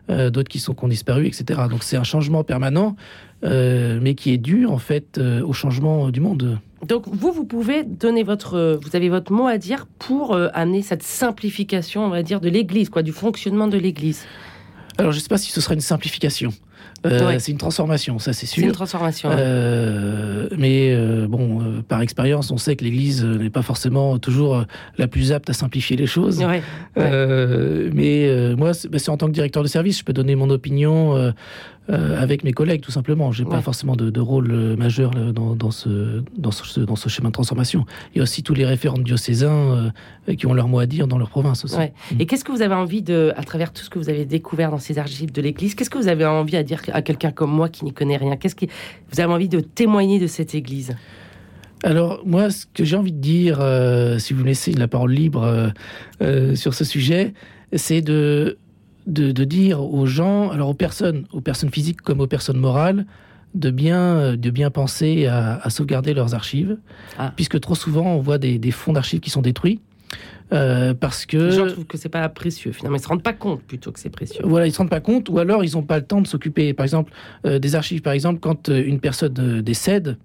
euh, 0.09 0.29
d'autres 0.29 0.49
qui 0.49 0.59
sont 0.59 0.73
qui 0.73 0.85
ont 0.85 0.87
disparu, 0.87 1.27
etc. 1.27 1.61
Donc, 1.69 1.83
c'est 1.83 1.97
un 1.97 2.03
changement 2.03 2.43
permanent, 2.43 2.95
euh, 3.43 3.99
mais 4.01 4.15
qui 4.15 4.31
est 4.31 4.37
dû 4.37 4.65
en 4.65 4.77
fait 4.77 5.17
euh, 5.17 5.41
au 5.43 5.53
changement 5.53 6.09
du 6.09 6.21
monde. 6.21 6.59
Donc, 6.87 7.05
vous, 7.07 7.31
vous 7.31 7.45
pouvez 7.45 7.83
donner 7.83 8.23
votre, 8.23 8.79
vous 8.81 8.95
avez 8.95 9.09
votre 9.09 9.31
mot 9.33 9.47
à 9.47 9.57
dire 9.57 9.87
pour 9.99 10.35
amener 10.53 10.83
cette 10.83 11.03
simplification, 11.03 12.05
on 12.05 12.09
va 12.09 12.21
dire, 12.21 12.39
de 12.39 12.49
l'Église, 12.49 12.89
quoi, 12.89 13.01
du 13.01 13.11
fonctionnement 13.11 13.67
de 13.67 13.77
l'Église. 13.77 14.25
Alors, 14.97 15.11
je 15.11 15.17
ne 15.17 15.21
sais 15.21 15.29
pas 15.29 15.37
si 15.37 15.51
ce 15.51 15.59
sera 15.59 15.73
une 15.73 15.81
simplification. 15.81 16.51
Euh, 17.05 17.27
ouais. 17.27 17.39
C'est 17.39 17.51
une 17.51 17.57
transformation, 17.57 18.19
ça 18.19 18.33
c'est 18.33 18.45
sûr. 18.45 18.61
C'est 18.61 18.67
une 18.67 18.73
transformation. 18.73 19.29
Euh, 19.31 20.47
mais 20.57 20.93
euh, 20.93 21.27
bon, 21.27 21.83
par 21.87 22.01
expérience, 22.01 22.51
on 22.51 22.57
sait 22.57 22.75
que 22.75 22.83
l'Église 22.83 23.23
n'est 23.23 23.49
pas 23.49 23.61
forcément 23.61 24.17
toujours 24.19 24.65
la 24.97 25.07
plus 25.07 25.31
apte 25.31 25.49
à 25.49 25.53
simplifier 25.53 25.95
les 25.95 26.07
choses. 26.07 26.43
Ouais, 26.43 26.61
mais 26.95 28.55
moi, 28.55 28.73
c'est 28.73 29.09
en 29.09 29.17
tant 29.17 29.27
que 29.27 29.33
directeur 29.33 29.63
de 29.63 29.67
service, 29.67 29.99
je 29.99 30.03
peux 30.03 30.13
donner 30.13 30.35
mon 30.35 30.49
opinion 30.49 31.33
euh, 31.89 32.21
avec 32.21 32.43
mes 32.43 32.51
collègues, 32.51 32.81
tout 32.81 32.91
simplement. 32.91 33.31
J'ai 33.31 33.43
ouais. 33.43 33.49
pas 33.49 33.61
forcément 33.61 33.95
de, 33.95 34.09
de 34.09 34.19
rôle 34.19 34.75
majeur 34.77 35.11
dans, 35.11 35.55
dans, 35.55 35.71
ce, 35.71 36.23
dans, 36.37 36.51
ce, 36.51 36.81
dans 36.81 36.95
ce 36.95 37.09
chemin 37.09 37.29
de 37.29 37.33
transformation. 37.33 37.85
Il 38.13 38.17
y 38.17 38.21
a 38.21 38.23
aussi 38.23 38.43
tous 38.43 38.53
les 38.53 38.65
référents 38.65 38.97
diocésains 38.97 39.91
euh, 40.27 40.35
qui 40.35 40.45
ont 40.47 40.53
leur 40.53 40.67
mot 40.67 40.79
à 40.79 40.85
dire 40.85 41.07
dans 41.07 41.17
leur 41.17 41.29
province 41.29 41.65
aussi. 41.65 41.77
Ouais. 41.77 41.93
Mmh. 42.11 42.21
Et 42.21 42.25
qu'est-ce 42.25 42.43
que 42.43 42.51
vous 42.51 42.61
avez 42.61 42.75
envie 42.75 43.01
de, 43.01 43.33
à 43.35 43.43
travers 43.43 43.71
tout 43.71 43.83
ce 43.83 43.89
que 43.89 43.99
vous 43.99 44.09
avez 44.09 44.25
découvert 44.25 44.71
dans 44.71 44.79
ces 44.79 44.97
archives 44.97 45.31
de 45.31 45.41
l'Église, 45.41 45.75
qu'est-ce 45.75 45.89
que 45.89 45.97
vous 45.97 46.07
avez 46.07 46.25
envie 46.25 46.57
à 46.57 46.63
dire 46.63 46.81
à 46.93 47.01
quelqu'un 47.01 47.31
comme 47.31 47.51
moi 47.51 47.69
qui 47.69 47.85
n'y 47.85 47.93
connaît 47.93 48.17
rien? 48.17 48.35
Qu'est-ce 48.35 48.55
que 48.55 48.65
vous 49.11 49.19
avez 49.19 49.31
envie 49.31 49.49
de 49.49 49.59
témoigner 49.59 50.19
de 50.19 50.27
cette 50.27 50.55
Église? 50.55 50.95
Alors 51.83 52.21
moi, 52.25 52.49
ce 52.49 52.65
que 52.73 52.83
j'ai 52.83 52.95
envie 52.95 53.11
de 53.11 53.21
dire, 53.21 53.59
euh, 53.61 54.17
si 54.17 54.33
vous 54.33 54.41
me 54.41 54.47
laissez 54.47 54.73
la 54.73 54.87
parole 54.87 55.11
libre 55.11 55.43
euh, 55.43 55.69
euh, 56.21 56.55
sur 56.55 56.73
ce 56.73 56.83
sujet, 56.83 57.33
c'est 57.73 58.01
de 58.01 58.57
de, 59.07 59.31
de 59.31 59.43
dire 59.43 59.81
aux 59.81 60.05
gens, 60.05 60.51
alors 60.51 60.69
aux 60.69 60.75
personnes, 60.75 61.25
aux 61.33 61.41
personnes 61.41 61.71
physiques 61.71 62.01
comme 62.01 62.21
aux 62.21 62.27
personnes 62.27 62.57
morales, 62.57 63.05
de 63.55 63.71
bien, 63.71 64.35
de 64.35 64.49
bien 64.51 64.69
penser 64.69 65.25
à, 65.25 65.55
à 65.55 65.69
sauvegarder 65.69 66.13
leurs 66.13 66.35
archives, 66.35 66.77
ah. 67.17 67.33
puisque 67.35 67.59
trop 67.59 67.73
souvent 67.73 68.05
on 68.15 68.19
voit 68.19 68.37
des, 68.37 68.59
des 68.59 68.71
fonds 68.71 68.93
d'archives 68.93 69.19
qui 69.19 69.29
sont 69.29 69.41
détruits. 69.41 69.79
Euh, 70.53 70.93
parce 70.93 71.25
que 71.25 71.35
les 71.35 71.51
gens 71.51 71.67
trouvent 71.67 71.85
que 71.85 71.97
c'est 71.97 72.07
pas 72.07 72.29
précieux 72.29 72.71
finalement 72.71 72.95
ils 72.95 73.01
se 73.01 73.07
rendent 73.09 73.21
pas 73.21 73.33
compte 73.33 73.61
plutôt 73.63 73.91
que 73.91 73.99
c'est 73.99 74.09
précieux 74.09 74.41
voilà 74.45 74.65
ils 74.65 74.71
se 74.71 74.77
rendent 74.77 74.89
pas 74.89 75.01
compte 75.01 75.27
ou 75.27 75.39
alors 75.39 75.65
ils 75.65 75.73
n'ont 75.73 75.83
pas 75.83 75.97
le 75.97 76.05
temps 76.05 76.21
de 76.21 76.27
s'occuper 76.27 76.73
par 76.73 76.85
exemple 76.85 77.11
euh, 77.45 77.59
des 77.59 77.75
archives 77.75 78.01
par 78.01 78.13
exemple 78.13 78.39
quand 78.39 78.69
euh, 78.69 78.81
une 78.81 79.01
personne 79.01 79.61
décède 79.61 80.15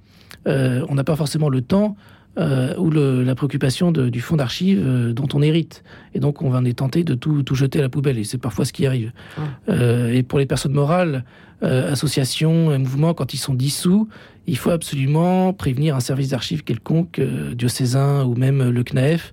euh, 0.47 0.87
on 0.88 0.95
n'a 0.95 1.03
pas 1.03 1.16
forcément 1.16 1.49
le 1.49 1.61
temps 1.61 1.97
euh, 2.38 2.75
ou 2.77 2.90
le, 2.90 3.23
la 3.23 3.35
préoccupation 3.35 3.92
de, 3.92 4.09
du 4.09 4.21
fonds 4.21 4.37
d'archives 4.37 4.83
euh, 4.83 5.12
dont 5.12 5.29
on 5.35 5.42
hérite. 5.42 5.83
Et 6.14 6.21
donc, 6.21 6.42
on 6.42 6.51
va 6.51 6.59
en 6.59 6.64
est 6.64 6.79
tenté 6.79 7.05
de 7.05 7.14
tout, 7.14 7.42
tout 7.42 7.55
jeter 7.55 7.79
à 7.79 7.83
la 7.83 7.88
poubelle. 7.88 8.18
Et 8.18 8.25
c'est 8.25 8.38
parfois 8.38 8.64
ce 8.64 8.73
qui 8.73 8.87
arrive. 8.87 9.12
Ah. 9.37 9.40
Euh, 9.68 10.12
et 10.12 10.23
pour 10.23 10.38
les 10.38 10.47
personnes 10.47 10.73
morales, 10.73 11.25
associations, 11.62 12.77
mouvements, 12.77 13.14
quand 13.14 13.35
ils 13.35 13.38
sont 13.38 13.55
dissous, 13.55 14.09
il 14.49 14.57
faut 14.57 14.71
absolument 14.71 15.53
prévenir 15.53 15.95
un 15.95 16.01
service 16.01 16.31
d'archives 16.31 16.64
quelconque, 16.64 17.21
diocésain 17.55 18.25
ou 18.25 18.35
même 18.35 18.68
le 18.68 18.83
CNAF, 18.83 19.33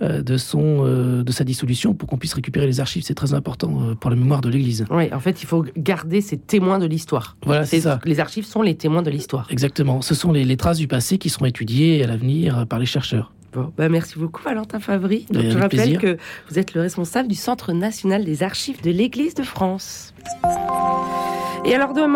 de, 0.00 0.36
son, 0.36 0.84
euh, 0.84 1.22
de 1.22 1.32
sa 1.32 1.44
dissolution 1.44 1.94
pour 1.94 2.08
qu'on 2.08 2.18
puisse 2.18 2.34
récupérer 2.34 2.66
les 2.66 2.80
archives. 2.80 3.02
C'est 3.02 3.14
très 3.14 3.34
important 3.34 3.78
euh, 3.80 3.94
pour 3.94 4.10
la 4.10 4.16
mémoire 4.16 4.40
de 4.40 4.48
l'Église. 4.48 4.84
Oui, 4.90 5.12
en 5.12 5.20
fait, 5.20 5.42
il 5.42 5.46
faut 5.46 5.64
garder 5.76 6.20
ces 6.20 6.36
témoins 6.36 6.78
de 6.78 6.86
l'histoire. 6.86 7.36
Voilà, 7.44 7.64
c'est 7.64 7.80
ça. 7.80 7.98
Les 8.04 8.20
archives 8.20 8.44
sont 8.44 8.62
les 8.62 8.74
témoins 8.74 9.02
de 9.02 9.10
l'histoire. 9.10 9.46
Exactement. 9.50 10.02
Ce 10.02 10.14
sont 10.14 10.32
les, 10.32 10.44
les 10.44 10.56
traces 10.56 10.78
du 10.78 10.88
passé 10.88 11.18
qui 11.18 11.30
seront 11.30 11.46
étudiées 11.46 12.02
à 12.04 12.06
l'avenir 12.06 12.66
par 12.66 12.78
les 12.78 12.86
chercheurs. 12.86 13.32
Bon, 13.52 13.72
bah 13.74 13.88
merci 13.88 14.18
beaucoup 14.18 14.42
Valentin 14.42 14.80
Favry. 14.80 15.24
Donc, 15.30 15.44
je 15.44 15.56
rappelle 15.56 15.80
plaisir. 15.80 16.00
que 16.00 16.18
vous 16.50 16.58
êtes 16.58 16.74
le 16.74 16.82
responsable 16.82 17.26
du 17.28 17.34
Centre 17.34 17.72
national 17.72 18.24
des 18.24 18.42
archives 18.42 18.82
de 18.82 18.90
l'Église 18.90 19.34
de 19.34 19.44
France. 19.44 20.12
Et 21.64 21.74
alors 21.74 21.94
demain 21.94 22.06